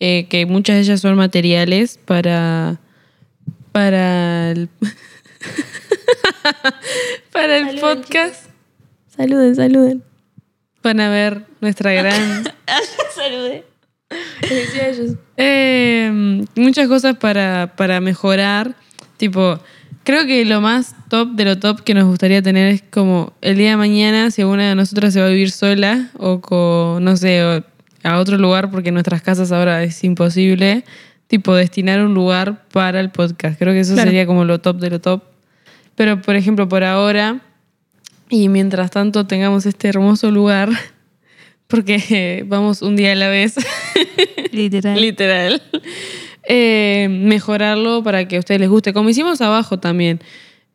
[0.00, 2.80] eh, que muchas de ellas son materiales para
[3.72, 4.70] para el,
[7.30, 8.46] para el Saluden, podcast,
[9.14, 10.02] Saluden, saluden.
[10.80, 12.44] para ver nuestra gran
[13.14, 13.64] Salude.
[15.36, 18.74] Eh, muchas cosas para, para mejorar.
[19.18, 19.60] Tipo,
[20.06, 23.58] creo que lo más top de lo top que nos gustaría tener es como el
[23.58, 27.16] día de mañana, si alguna de nosotras se va a vivir sola o con, no
[27.16, 27.64] sé, o
[28.04, 30.84] a otro lugar, porque en nuestras casas ahora es imposible,
[31.26, 33.58] tipo, destinar un lugar para el podcast.
[33.58, 34.08] Creo que eso Claro.
[34.08, 35.24] sería como lo top de lo top.
[35.96, 37.40] Pero, por ejemplo, por ahora,
[38.30, 40.68] y mientras tanto tengamos este hermoso lugar,
[41.66, 43.56] porque vamos un día a la vez.
[44.52, 45.00] Literal.
[45.00, 45.60] Literal.
[46.48, 48.92] Eh, mejorarlo para que a ustedes les guste.
[48.92, 50.20] Como hicimos abajo también.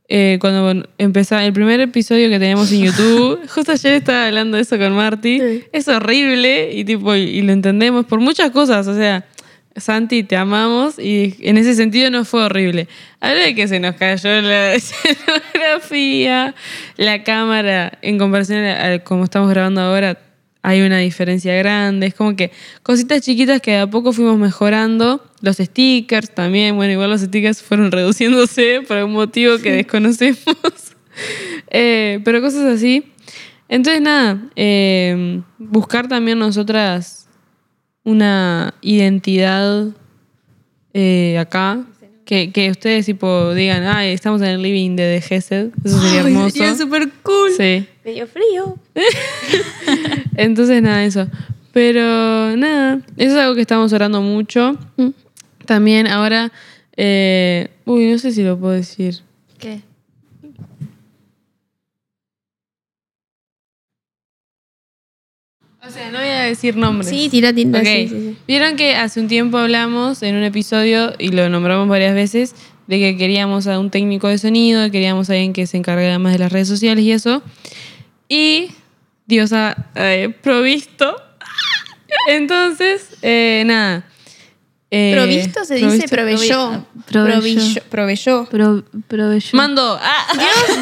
[0.10, 4.64] Eh, cuando empezaba el primer episodio que teníamos en YouTube, justo ayer estaba hablando de
[4.64, 5.40] eso con Marty.
[5.40, 5.64] Sí.
[5.72, 8.88] Es horrible y tipo y, y lo entendemos por muchas cosas.
[8.88, 9.26] O sea,
[9.78, 12.90] Santi, te amamos y en ese sentido no fue horrible.
[13.22, 16.56] Habla de que se nos cayó la escenografía,
[16.98, 20.18] la cámara, en comparación a, a como estamos grabando ahora,
[20.64, 22.08] hay una diferencia grande.
[22.08, 22.52] Es como que
[22.84, 25.24] cositas chiquitas que de a poco fuimos mejorando.
[25.42, 30.38] Los stickers también, bueno, igual los stickers fueron reduciéndose por algún motivo que desconocemos.
[31.74, 33.04] Eh, pero cosas así.
[33.68, 37.28] Entonces, nada, eh, buscar también nosotras
[38.04, 39.88] una identidad
[40.94, 41.86] eh, acá.
[42.26, 45.72] Que, que ustedes tipo digan, ay, estamos en el living de The Gesed.
[45.84, 46.50] Eso sería hermoso.
[46.52, 47.52] sería súper cool.
[47.58, 47.86] Sí.
[48.04, 48.78] Medio frío.
[50.36, 51.28] Entonces, nada, eso.
[51.72, 52.02] Pero
[52.58, 54.78] nada, eso es algo que estamos orando mucho.
[55.66, 56.52] También ahora,
[56.98, 59.20] eh, uy, no sé si lo puedo decir.
[59.60, 59.82] ¿Qué?
[65.84, 67.10] O sea, no voy a decir nombres.
[67.10, 67.80] Sí, tira tinta.
[67.80, 67.86] Ok.
[67.86, 68.38] Sí, sí, sí.
[68.48, 72.56] Vieron que hace un tiempo hablamos en un episodio y lo nombramos varias veces
[72.88, 76.34] de que queríamos a un técnico de sonido, queríamos a alguien que se encargara más
[76.34, 77.42] de las redes sociales y eso.
[78.28, 78.72] Y
[79.26, 81.16] Dios ha eh, provisto.
[82.28, 84.06] Entonces, eh, nada.
[84.94, 86.86] Eh, Provisto se dice proveyó.
[87.08, 87.82] Proveyó.
[87.90, 88.46] Proveyó.
[88.46, 88.46] Proveyó.
[88.50, 89.50] Pro, proveyó.
[89.54, 89.98] Mandó.
[90.02, 90.28] Ah,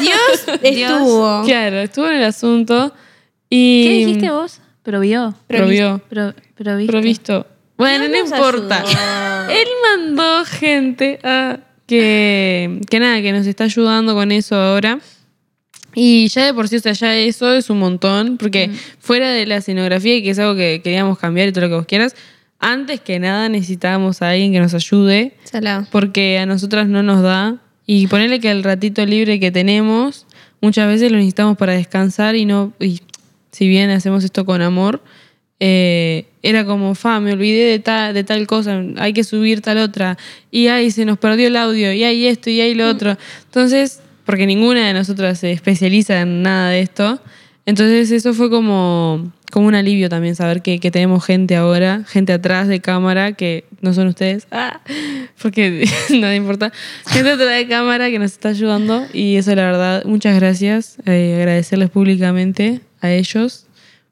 [0.60, 1.44] Dios estuvo.
[1.44, 2.92] Claro, estuvo en el asunto
[3.48, 3.84] y...
[3.84, 4.60] ¿Qué dijiste vos?
[4.82, 5.34] Provió.
[5.46, 6.00] Provió.
[6.08, 6.90] Pro, provisto.
[6.90, 7.46] Provisto.
[7.76, 8.80] Bueno, no importa.
[8.80, 9.52] ayudó.
[9.60, 11.60] Él mandó gente a
[11.90, 15.00] que, que nada, que nos está ayudando con eso ahora.
[15.94, 18.70] Y ya de por sí, o sea, ya eso es un montón, porque
[19.00, 21.74] fuera de la escenografía, y que es algo que queríamos cambiar y todo lo que
[21.74, 22.14] vos quieras,
[22.60, 25.86] antes que nada necesitábamos a alguien que nos ayude, Salado.
[25.90, 27.56] porque a nosotras no nos da.
[27.86, 30.26] Y ponerle que el ratito libre que tenemos,
[30.60, 32.72] muchas veces lo necesitamos para descansar y no.
[32.78, 33.00] Y
[33.50, 35.02] si bien hacemos esto con amor,
[35.60, 39.78] eh, era como, fa, me olvidé de tal, de tal cosa, hay que subir tal
[39.78, 40.16] otra,
[40.50, 43.16] y ahí se nos perdió el audio, y hay esto, y hay lo otro.
[43.44, 47.20] Entonces, porque ninguna de nosotras se especializa en nada de esto,
[47.66, 52.32] entonces eso fue como, como un alivio también, saber que, que tenemos gente ahora, gente
[52.32, 54.80] atrás de cámara, que no son ustedes, ah,
[55.42, 56.72] porque nada importa,
[57.06, 61.36] gente atrás de cámara que nos está ayudando, y eso la verdad, muchas gracias, eh,
[61.36, 63.66] agradecerles públicamente a ellos,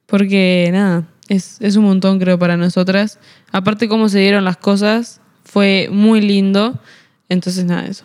[0.05, 3.19] porque nada, es, es un montón creo para nosotras.
[3.53, 6.79] Aparte cómo se dieron las cosas, fue muy lindo.
[7.29, 8.05] Entonces nada, eso.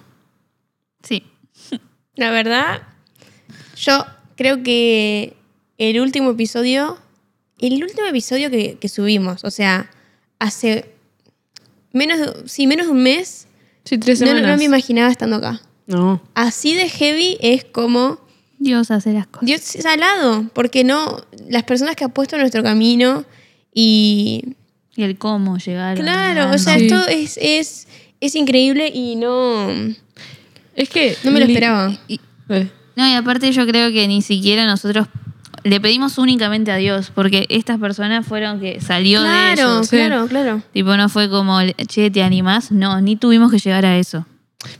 [1.04, 1.24] Sí.
[2.16, 2.84] La verdad,
[3.78, 4.06] yo
[4.36, 5.36] creo que
[5.78, 6.98] el último episodio,
[7.60, 9.90] el último episodio que, que subimos, o sea,
[10.40, 10.94] hace
[11.92, 13.48] menos de, sí, menos de un mes,
[13.86, 14.52] Sí, tres no, no- semanas.
[14.52, 15.62] no me imaginaba estando acá.
[15.88, 16.22] No.
[16.36, 18.23] Así de heavy es como
[18.64, 19.46] Dios hace las cosas.
[19.46, 21.18] Dios es salado, porque no,
[21.50, 23.26] las personas que ha puesto en nuestro camino
[23.74, 24.56] y
[24.96, 25.98] Y el cómo llegar.
[25.98, 26.86] claro, o sea, Sí.
[26.86, 27.88] esto es, es,
[28.22, 29.68] es increíble y no,
[30.76, 31.16] Es que...
[31.24, 31.98] no me lo esperaba.
[32.08, 35.08] Y- Eh, no, y aparte yo creo que ni siquiera nosotros
[35.64, 39.88] le pedimos únicamente a Dios, porque estas personas fueron que salió de Claro, ellos.
[39.88, 39.96] sí.
[39.96, 40.62] claro, claro.
[40.74, 42.72] Tipo, no fue como, che, ¿te animás?
[42.72, 44.26] No, ni tuvimos que llegar a eso.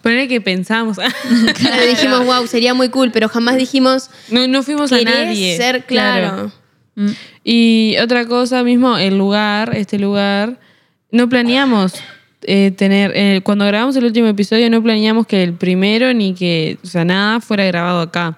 [0.02, 0.98] Poner que pensamos.
[1.56, 5.58] Claro, dijimos, wow, sería muy cool, pero jamás dijimos, no, no fuimos a nadie.
[5.58, 6.52] ser claro.
[6.96, 7.10] Mm.
[7.44, 10.60] Y otra cosa mismo, el lugar, este lugar,
[11.12, 11.94] no planeamos
[12.44, 16.78] eh, tener, eh, cuando grabamos el último episodio no planeamos que el primero ni que,
[16.84, 18.38] o sea, nada fuera grabado acá.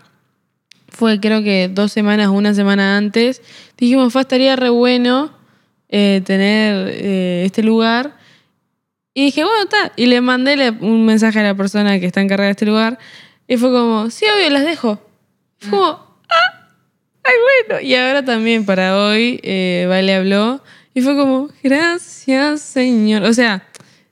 [0.89, 3.41] Fue creo que dos semanas o una semana antes.
[3.78, 5.32] Dijimos, fa, estaría re bueno
[5.89, 8.18] eh, tener eh, este lugar.
[9.18, 9.93] Y dije, bueno, está.
[9.95, 12.99] Y le mandé un mensaje a la persona que está encargada de este lugar.
[13.47, 14.99] Y fue como, sí, obvio, las dejo.
[15.59, 15.88] Fue como,
[16.30, 16.70] ah,
[17.24, 17.34] ay,
[17.68, 17.82] bueno.
[17.82, 20.61] Y ahora también para hoy, eh, Vale habló.
[20.93, 23.24] Y fue como, gracias, Señor.
[23.24, 23.66] O sea,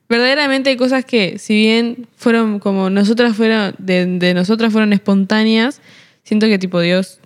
[0.08, 5.82] verdaderamente hay cosas que, si bien fueron como nosotras fueron, de, de nosotras fueron espontáneas,
[6.22, 7.20] siento que tipo Dios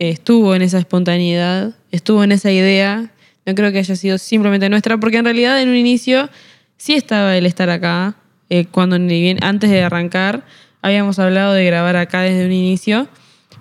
[0.00, 3.12] estuvo en esa espontaneidad, estuvo en esa idea.
[3.44, 6.28] No creo que haya sido simplemente nuestra, porque en realidad en un inicio
[6.76, 8.14] sí estaba el estar acá.
[8.48, 10.44] eh, cuando ni bien antes de arrancar
[10.82, 13.08] habíamos hablado de grabar acá desde un inicio.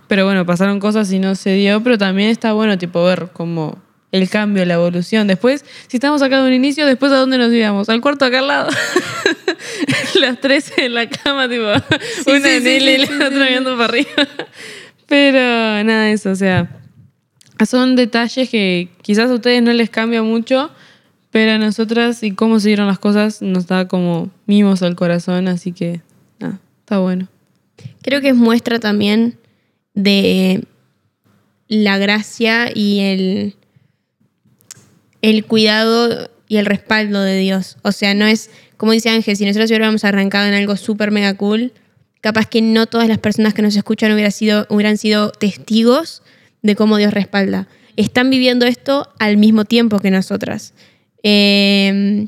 [0.08, 3.82] Pero bueno, pasaron cosas y no se dio, pero también está bueno tipo ver como
[4.12, 5.28] el cambio, la evolución.
[5.28, 7.90] Después, si estamos acá de un inicio, después a dónde nos íbamos?
[7.90, 8.70] Al cuarto acá al lado.
[10.20, 13.72] Las tres en la cama, tipo, una sí, en sí, él y la otra viendo
[13.72, 14.10] para arriba.
[15.08, 15.40] Pero
[15.84, 16.70] nada de eso, o sea,
[17.66, 20.72] son detalles que quizás a ustedes no les cambia mucho,
[21.36, 25.50] pero a nosotras y cómo se dieron las cosas nos da como mimos al corazón,
[25.50, 26.00] así que
[26.40, 27.28] nada, está bueno.
[28.02, 29.38] Creo que es muestra también
[29.94, 30.64] de
[31.68, 33.56] la gracia y el,
[35.22, 37.76] el cuidado y el respaldo de Dios.
[37.82, 41.34] O sea, no es, como dice Ángel, si nosotros hubiéramos arrancado en algo súper mega
[41.34, 41.74] cool,
[42.22, 46.24] capaz que no todas las personas que nos escuchan hubiera sido, hubieran sido testigos
[46.62, 47.68] de cómo Dios respalda.
[47.98, 50.74] Están viviendo esto al mismo tiempo que nosotras.
[51.28, 52.28] Eh,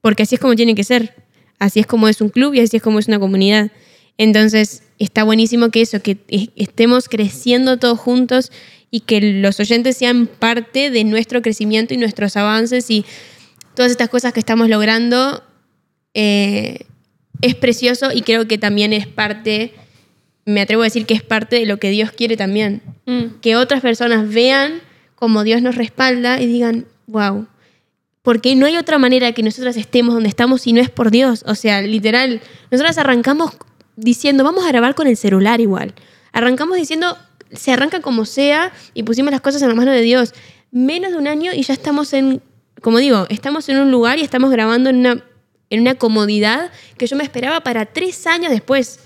[0.00, 1.14] porque así es como tiene que ser.
[1.58, 3.70] Así es como es un club y así es como es una comunidad.
[4.18, 8.52] Entonces, está buenísimo que eso, que es- estemos creciendo todos juntos
[8.90, 13.04] y que los oyentes sean parte de nuestro crecimiento y nuestros avances y
[13.74, 15.42] todas estas cosas que estamos logrando.
[16.16, 16.86] eh,
[17.42, 19.72] es precioso y creo que también es parte,
[20.46, 22.82] me atrevo a decir que es parte de lo que Dios quiere también.
[23.06, 23.40] Mm.
[23.42, 24.80] Que otras personas vean
[25.16, 27.48] como Dios nos respalda y digan, wow,
[28.24, 31.44] porque no hay otra manera que nosotras estemos donde estamos si no es por Dios.
[31.46, 33.52] O sea, literal, nosotras arrancamos
[33.96, 35.92] diciendo, vamos a grabar con el celular igual.
[36.32, 37.18] Arrancamos diciendo,
[37.52, 40.32] se arranca como sea y pusimos las cosas en la mano de Dios.
[40.72, 42.40] Menos de un año y ya estamos en,
[42.80, 45.22] como digo, estamos en un lugar y estamos grabando en una,
[45.68, 49.00] en una comodidad que yo me esperaba para tres años después.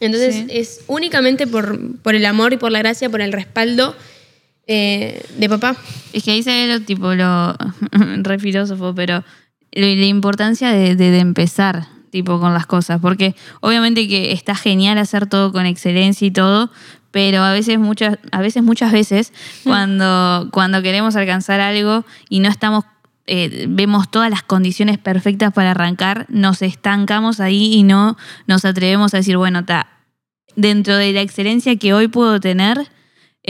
[0.00, 0.46] Entonces Sí.
[0.50, 3.94] es únicamente por, por el amor y por la gracia, por el respaldo
[4.72, 5.74] eh, de papá.
[6.12, 7.56] Es que ahí se ve lo tipo lo
[8.22, 9.24] re filósofo, pero
[9.72, 13.00] la importancia de, de- de empezar tipo con las cosas.
[13.00, 16.70] Porque obviamente que está genial hacer todo con excelencia y todo,
[17.10, 19.32] pero a veces muchas, a veces, muchas veces,
[19.64, 22.84] cuando, cuando queremos alcanzar algo y no estamos.
[23.26, 28.16] eh, vemos todas las condiciones perfectas para arrancar, nos estancamos ahí y no
[28.46, 29.86] nos atrevemos a decir, bueno, ta,
[30.56, 32.88] dentro de la excelencia que hoy puedo tener,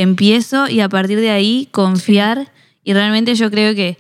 [0.03, 2.53] empiezo y a partir de ahí confiar.
[2.85, 3.99] Y realmente yo creo que,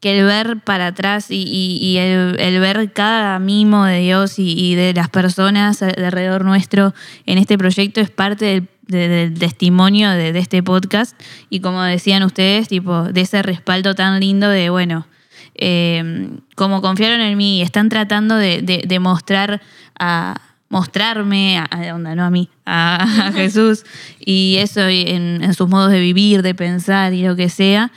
[0.00, 4.38] que el ver para atrás y, y- y el, el ver cada mimo de Dios
[4.38, 6.94] y, y de las personas de alrededor nuestro
[7.26, 11.20] en este proyecto es parte del, de- del testimonio de, de este podcast.
[11.50, 15.06] Y como decían ustedes, tipo, de ese respaldo tan lindo de, bueno,
[15.54, 19.60] eh, como confiaron en mí y están tratando de, de- de mostrar
[19.98, 20.40] a
[20.70, 23.84] mostrarme, a, a- onda, no a mí, a, a Jesús,
[24.18, 27.92] y eso en, en sus modos de vivir, de pensar y lo que sea,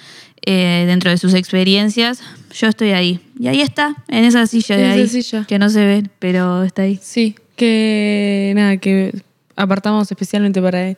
[0.45, 2.21] eh, dentro de sus experiencias,
[2.53, 3.21] yo estoy ahí.
[3.39, 5.45] Y ahí está, en esa silla de En esa ahí, silla.
[5.47, 6.99] que no se ve, pero está ahí.
[7.01, 9.13] Sí, que nada, que
[9.55, 10.97] apartamos especialmente para él.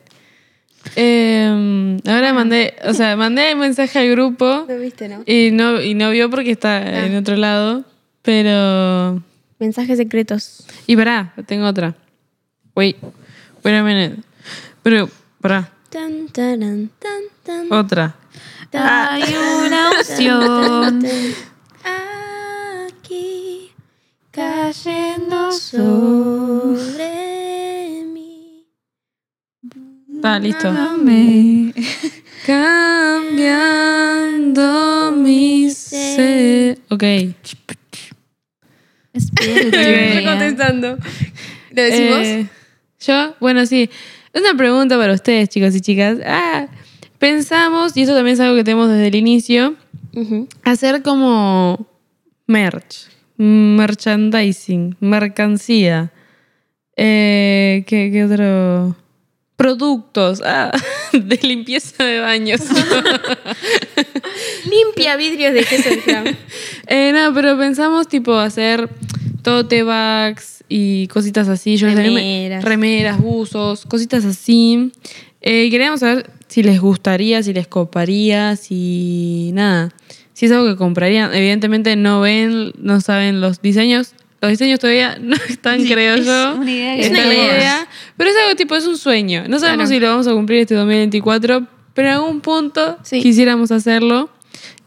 [0.94, 5.22] Eh, ahora mandé, o sea, mandé el mensaje al grupo ¿Lo viste, no?
[5.26, 7.84] y no, y no vio porque está en otro lado,
[8.22, 9.22] pero...
[9.58, 10.66] Mensajes secretos.
[10.86, 11.94] Y pará, tengo otra.
[12.74, 12.96] Wait,
[13.64, 14.22] wait a minute.
[14.82, 15.08] Pero,
[15.40, 18.16] pará, Tan, taran, tan, tan, otra.
[18.72, 19.22] Hay
[19.66, 21.02] una opción.
[22.86, 23.70] Aquí
[24.30, 27.04] cayendo sobre
[28.04, 28.66] mí.
[30.16, 30.68] Está listo.
[30.68, 31.72] Amé.
[34.06, 36.78] Cambiando mi ser.
[36.90, 37.04] Ok.
[39.40, 40.98] Estoy contestando.
[41.70, 42.18] ¿Lo decimos?
[42.18, 42.46] Eh,
[43.00, 43.90] Yo, bueno, sí.
[44.32, 46.18] Es una pregunta para ustedes, chicos y chicas.
[46.26, 46.66] Ah,
[47.18, 49.74] pensamos, y esto también es algo que tenemos desde el inicio,
[50.64, 51.86] hacer como
[52.46, 56.12] merch, merchandising, mercancía.
[56.96, 58.96] Eh, ¿qué, qué otro?
[59.56, 60.70] Productos ah,
[61.12, 62.60] de limpieza de baños.
[64.70, 66.36] Limpia vidrios de queso de.
[66.88, 68.88] Eh, no, pero pensamos tipo hacer
[69.42, 71.76] tote bags y cositas así.
[71.76, 72.64] Yo Remeras.
[72.64, 74.92] remeras, buzos, cositas así.
[75.40, 79.92] Eh, queríamos saber si les gustaría, si les coparía, si nada.
[80.32, 81.34] Si es algo que comprarían.
[81.34, 84.14] Evidentemente no ven, no saben los diseños.
[84.46, 86.54] Los diseños todavía no están, Sí, creo es yo.
[86.56, 87.86] una idea Es una idea.
[88.16, 89.44] Pero es algo tipo, es un sueño.
[89.48, 89.94] No sabemos Claro.
[89.96, 93.20] si lo vamos a cumplir este 2024, pero en algún punto Sí.
[93.22, 94.30] quisiéramos hacerlo.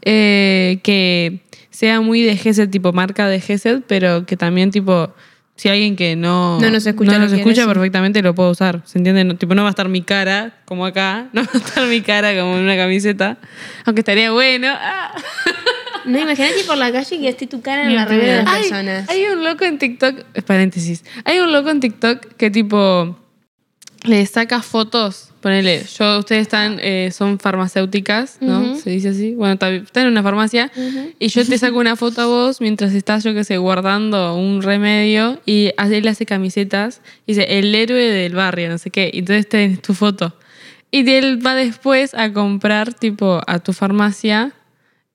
[0.01, 1.41] eh, que
[1.71, 5.13] sea muy de Gesed, tipo marca de Gesed, pero que también tipo,
[5.55, 7.33] si alguien que no, No nos escucha, no nos
[7.65, 8.81] perfectamente lo puede usar.
[8.85, 9.25] ¿Se entiende?
[9.25, 11.99] No, tipo, no va a estar mi cara como acá, no va a estar mi
[12.01, 13.37] cara como en una camiseta,
[13.85, 14.67] aunque estaría bueno.
[14.71, 15.13] Ah.
[16.09, 18.53] No, imagínate por la calle y que esté tu cara en la remera de las
[18.53, 19.09] Hay, personas.
[19.09, 23.17] hay un loco en TikTok, paréntesis, hay un loco en TikTok que tipo
[24.03, 28.75] le saca fotos, ponele, yo, ustedes están, eh, son farmacéuticas, ¿no?
[28.77, 30.71] Se dice así, bueno, está- están en una farmacia
[31.19, 34.61] y yo te saco una foto a vos mientras estás, yo que sé, guardando un
[34.61, 39.19] remedio y él hace camisetas y dice, el héroe del barrio, no sé qué, y
[39.19, 40.33] entonces tenés tu foto.
[40.91, 44.53] Y él va después a comprar, tipo, a tu farmacia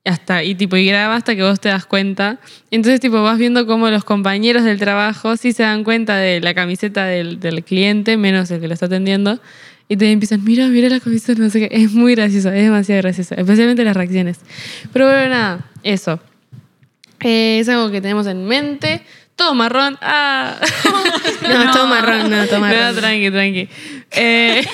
[0.04, 2.38] hasta y tipo y graba hasta que vos te das cuenta.
[2.70, 6.54] Entonces tipo vas viendo cómo los compañeros del trabajo sí se dan cuenta de la
[6.54, 9.40] camiseta del, del cliente, menos el que lo está atendiendo.
[9.88, 11.68] y te empiezan, mira, mira la camiseta, no sé qué.
[11.70, 14.40] Es muy gracioso, es demasiado gracioso, especialmente las reacciones.
[14.92, 16.20] Pero bueno, nada, eso.
[17.20, 19.02] Eh, es algo que tenemos en mente.
[19.36, 19.98] Todo marrón.
[20.00, 20.58] Ah.
[21.44, 22.94] No, todo marrón, no, todo marrón.
[22.94, 23.68] No, tranqui, tranqui.
[24.12, 24.64] Eh,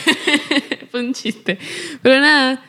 [0.91, 1.59] fue un chiste.
[2.01, 2.63] Pero nada,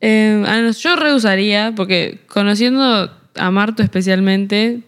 [0.00, 4.82] eh, a yo reusaría, porque conociendo a Marto especialmente,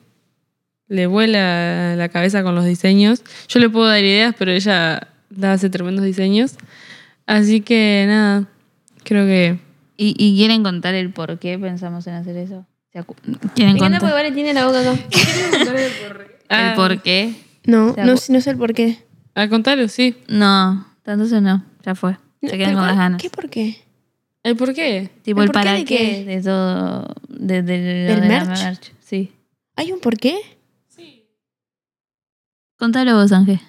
[0.88, 3.22] le vuela la cabeza con los diseños.
[3.48, 6.56] Yo le puedo dar ideas, pero ella da hace tremendos diseños.
[7.26, 8.46] Así que nada,
[9.04, 9.58] creo que...
[9.96, 12.64] ¿Y, y quieren contar el por qué pensamos en hacer eso?
[12.92, 13.16] ¿Se acu-
[13.54, 14.94] ¿Quieren encanta porque contar Vale tiene la boca acá.
[16.50, 17.34] Ah, el por qué?
[17.66, 19.04] No, no, no sé el por qué.
[19.34, 20.16] Al contrario, sí.
[20.28, 22.16] No, entonces no, ya fue.
[22.40, 23.20] Se quedan ¿Pero con las ganas.
[23.20, 23.84] ¿Qué por qué?
[24.48, 25.10] ¿El por qué?
[25.22, 26.24] Tipo ¿El el por qué para de qué qué?
[26.24, 28.92] de todo, de, de- de ¿Del lo de la merch?
[29.00, 29.32] Sí.
[29.76, 30.38] ¿Hay un por qué?
[32.76, 33.60] Contalo vos, Ángel.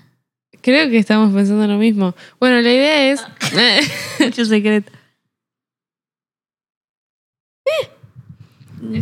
[0.62, 2.14] Creo que estamos pensando lo mismo.
[2.40, 3.26] Bueno, la idea es...
[4.20, 4.92] Mucho secreto.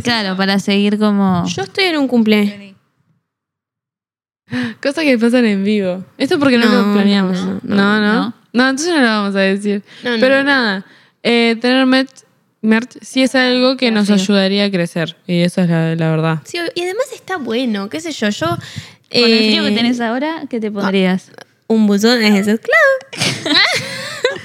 [0.02, 1.44] Claro, para seguir como...
[1.46, 2.74] Yo estoy en un cumple.
[4.82, 6.04] Cosas que pasan en vivo.
[6.16, 7.38] Esto porque no, No, lo planeamos.
[7.44, 8.34] no, No no, no, no.
[8.52, 8.68] no.
[8.70, 9.82] entonces no lo vamos a decir.
[10.02, 10.20] No, no.
[10.20, 10.84] Pero nada,
[11.30, 12.24] eh, tener merch,
[12.62, 15.14] merch sí es algo que nos ayudaría a crecer.
[15.26, 16.38] Y eso es la, la verdad.
[16.44, 18.30] Sí, y además está bueno, qué sé yo.
[18.30, 18.46] Yo.
[18.46, 18.58] Con
[19.10, 21.30] el eh, frío que tenés ahora, ¿qué te pondrías?
[21.66, 23.24] Un buzón de Jesus Club.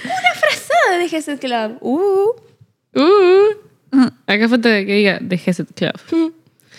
[0.03, 1.77] Una frazada de Jesus Club.
[1.79, 2.31] Uh.
[2.95, 6.33] Uh, acá falta que diga The Geset Club.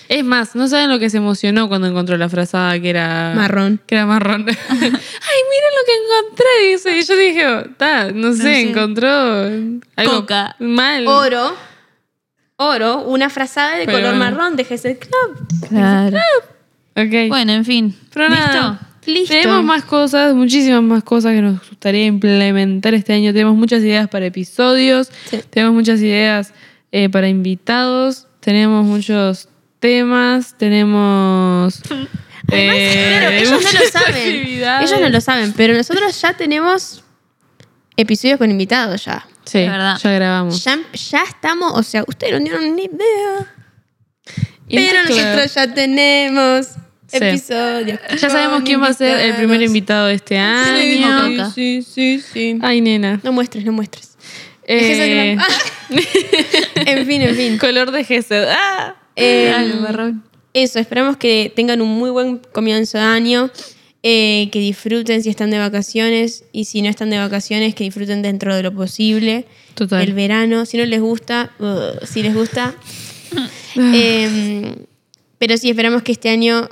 [0.09, 3.33] Es más, no saben lo que se emocionó cuando encontró la frazada que era...
[3.35, 3.81] Marrón.
[3.87, 4.45] Que era marrón.
[4.49, 5.93] Ay, miren lo que
[6.27, 6.99] encontré, dice.
[6.99, 10.57] Y yo dije, ta, no sé, encontró algo Coca.
[10.59, 11.07] mal.
[11.07, 11.55] Oro.
[12.57, 14.25] Oro, una frazada de Pero color bueno.
[14.37, 15.69] marrón de Jesus Club.
[15.69, 16.19] Claro.
[16.97, 17.29] Ok.
[17.29, 17.97] Bueno, en fin.
[18.13, 18.45] Pero ¿Listo?
[18.47, 19.35] nada, Listo.
[19.35, 23.33] Tenemos más cosas, muchísimas más cosas que nos gustaría implementar este año.
[23.33, 25.41] Tenemos muchas ideas para episodios, Sí.
[25.51, 26.55] tenemos muchas ideas
[26.93, 29.49] eh, para invitados, tenemos muchos
[29.81, 31.81] temas, tenemos...
[32.51, 34.83] Además, eh, claro, ellos no lo saben.
[34.83, 37.03] Ellos no lo saben, pero nosotros ya tenemos
[37.97, 39.27] episodios con invitados ya.
[39.45, 39.99] Sí, Es verdad.
[40.03, 40.65] ya grabamos.
[40.65, 43.53] Ya, ya estamos, o sea, ustedes no tienen ni idea.
[44.69, 46.67] Pero nosotros ya tenemos
[47.07, 47.19] Sí.
[47.21, 48.01] episodios.
[48.21, 51.51] Ya sabemos quién va a ser el primer invitado de este año.
[51.51, 52.59] sí, sí, sí.
[52.63, 53.21] Ay, nena.
[53.23, 54.17] No muestres, no muestres.
[54.67, 55.37] Eh,
[56.75, 57.59] en fin, en fin.
[57.59, 58.49] color de Gesed.
[58.51, 58.95] Ah.
[59.17, 60.25] Eh, Dale, marrón.
[60.55, 63.51] Eso, esperamos que tengan un muy buen comienzo de año,
[64.05, 68.23] eh, que disfruten si están de vacaciones y si no están de vacaciones, que disfruten
[68.23, 69.47] dentro de lo posible.
[69.75, 70.03] Total.
[70.03, 72.75] El verano, si no les gusta, uh, si les gusta.
[73.77, 74.73] Eh,
[75.39, 76.69] pero sí, esperamos que este año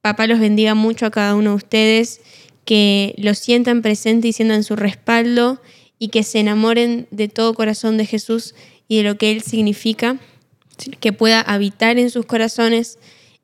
[0.00, 2.20] papá los bendiga mucho a cada uno de ustedes,
[2.64, 5.62] que lo sientan presente y sientan su respaldo
[6.00, 8.56] y que se enamoren de todo corazón de Jesús
[8.88, 10.18] y de lo que Él significa,
[10.98, 12.98] que pueda habitar en sus corazones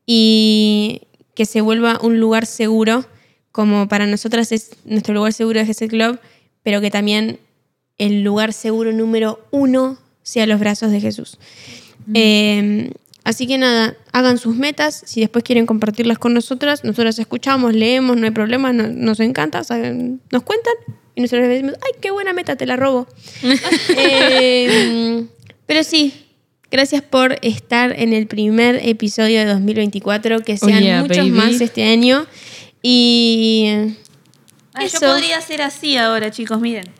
[0.06, 1.02] y
[1.34, 3.04] que se vuelva un lugar seguro,
[3.52, 6.18] como para nosotras es nuestro lugar seguro de Jesús Club,
[6.62, 7.38] pero que también
[7.98, 11.38] el lugar seguro número uno sea los brazos de Jesús.
[12.14, 12.90] Eh,
[13.24, 18.16] así que nada, hagan sus metas, si después quieren compartirlas con nosotras, nosotras escuchamos, leemos,
[18.16, 20.74] no hay problema, no- nos encanta, saben, nos cuentan
[21.14, 23.06] y nosotros les decimos, ay, qué buena meta, te la robo.
[23.96, 25.24] Eh,
[25.66, 26.25] pero sí,
[26.70, 31.30] gracias por estar en el primer episodio de 2024, que sean yeah, muchos baby.
[31.30, 32.26] más este año.
[32.82, 33.66] Y
[34.74, 35.00] Ay, yo eso.
[35.00, 36.90] podría ser así ahora, chicos, miren.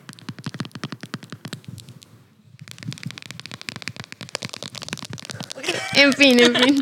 [5.95, 6.79] En fin, en fin.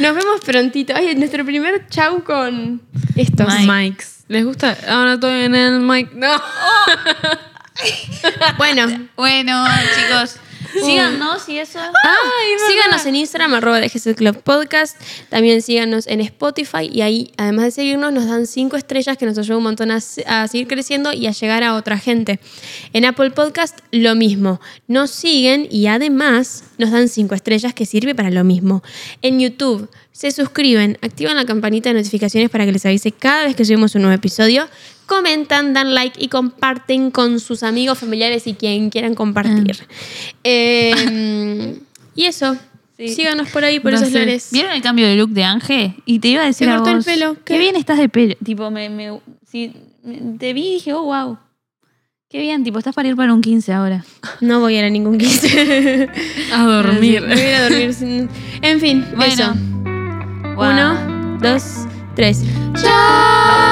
[0.00, 0.92] Nos vemos prontito.
[0.94, 2.82] Ay, nuestro primer chau con
[3.16, 3.46] estos.
[3.48, 3.72] Mike.
[3.72, 4.24] Mics.
[4.28, 4.76] ¿Les gusta?
[4.88, 6.12] Ahora estoy en el mic.
[6.12, 6.28] No.
[8.56, 9.66] Bueno, Bueno,
[9.96, 10.36] chicos,
[10.82, 11.78] síganos y eso.
[12.68, 14.96] síganos en Instagram, arroba de Jesús Club Podcast.
[15.28, 19.38] También síganos en Spotify y ahí, además de seguirnos, nos dan cinco estrellas que nos
[19.38, 22.40] ayuda un montón a, a seguir creciendo y a llegar a otra gente.
[22.92, 24.60] En Apple Podcast, lo mismo.
[24.88, 28.82] Nos siguen y además nos dan cinco estrellas que sirve para lo mismo.
[29.22, 33.56] En YouTube, se suscriben, activan la campanita de notificaciones para que les avise cada vez
[33.56, 34.66] que subimos un nuevo episodio.
[35.06, 39.76] Comentan, dan like y comparten con sus amigos, familiares y quien quieran compartir.
[40.44, 41.78] Eh,
[42.14, 42.56] y eso.
[42.96, 43.08] Sí.
[43.08, 44.18] Síganos por ahí, por No esos sé.
[44.20, 44.48] lares.
[44.52, 45.94] ¿Vieron el cambio de look de Ángel?
[46.06, 47.58] Y te iba a decir a cortó el pelo, Qué ¿qué?
[47.58, 48.34] bien estás de pelo.
[48.44, 49.20] Tipo, me, me-
[49.50, 49.72] si,
[50.38, 51.38] te vi y dije, oh, wow.
[52.34, 54.04] Qué bien, tipo, estás para ir para un 15 ahora.
[54.40, 56.08] No voy a ir a ningún 15.
[56.52, 57.22] A dormir.
[57.22, 58.28] Me voy a ir a dormir sin...
[58.60, 59.32] En fin, Bueno.
[59.32, 59.54] eso.
[60.56, 60.70] Wow.
[60.72, 62.42] Uno, dos, tres.
[62.82, 63.63] ¡Chao!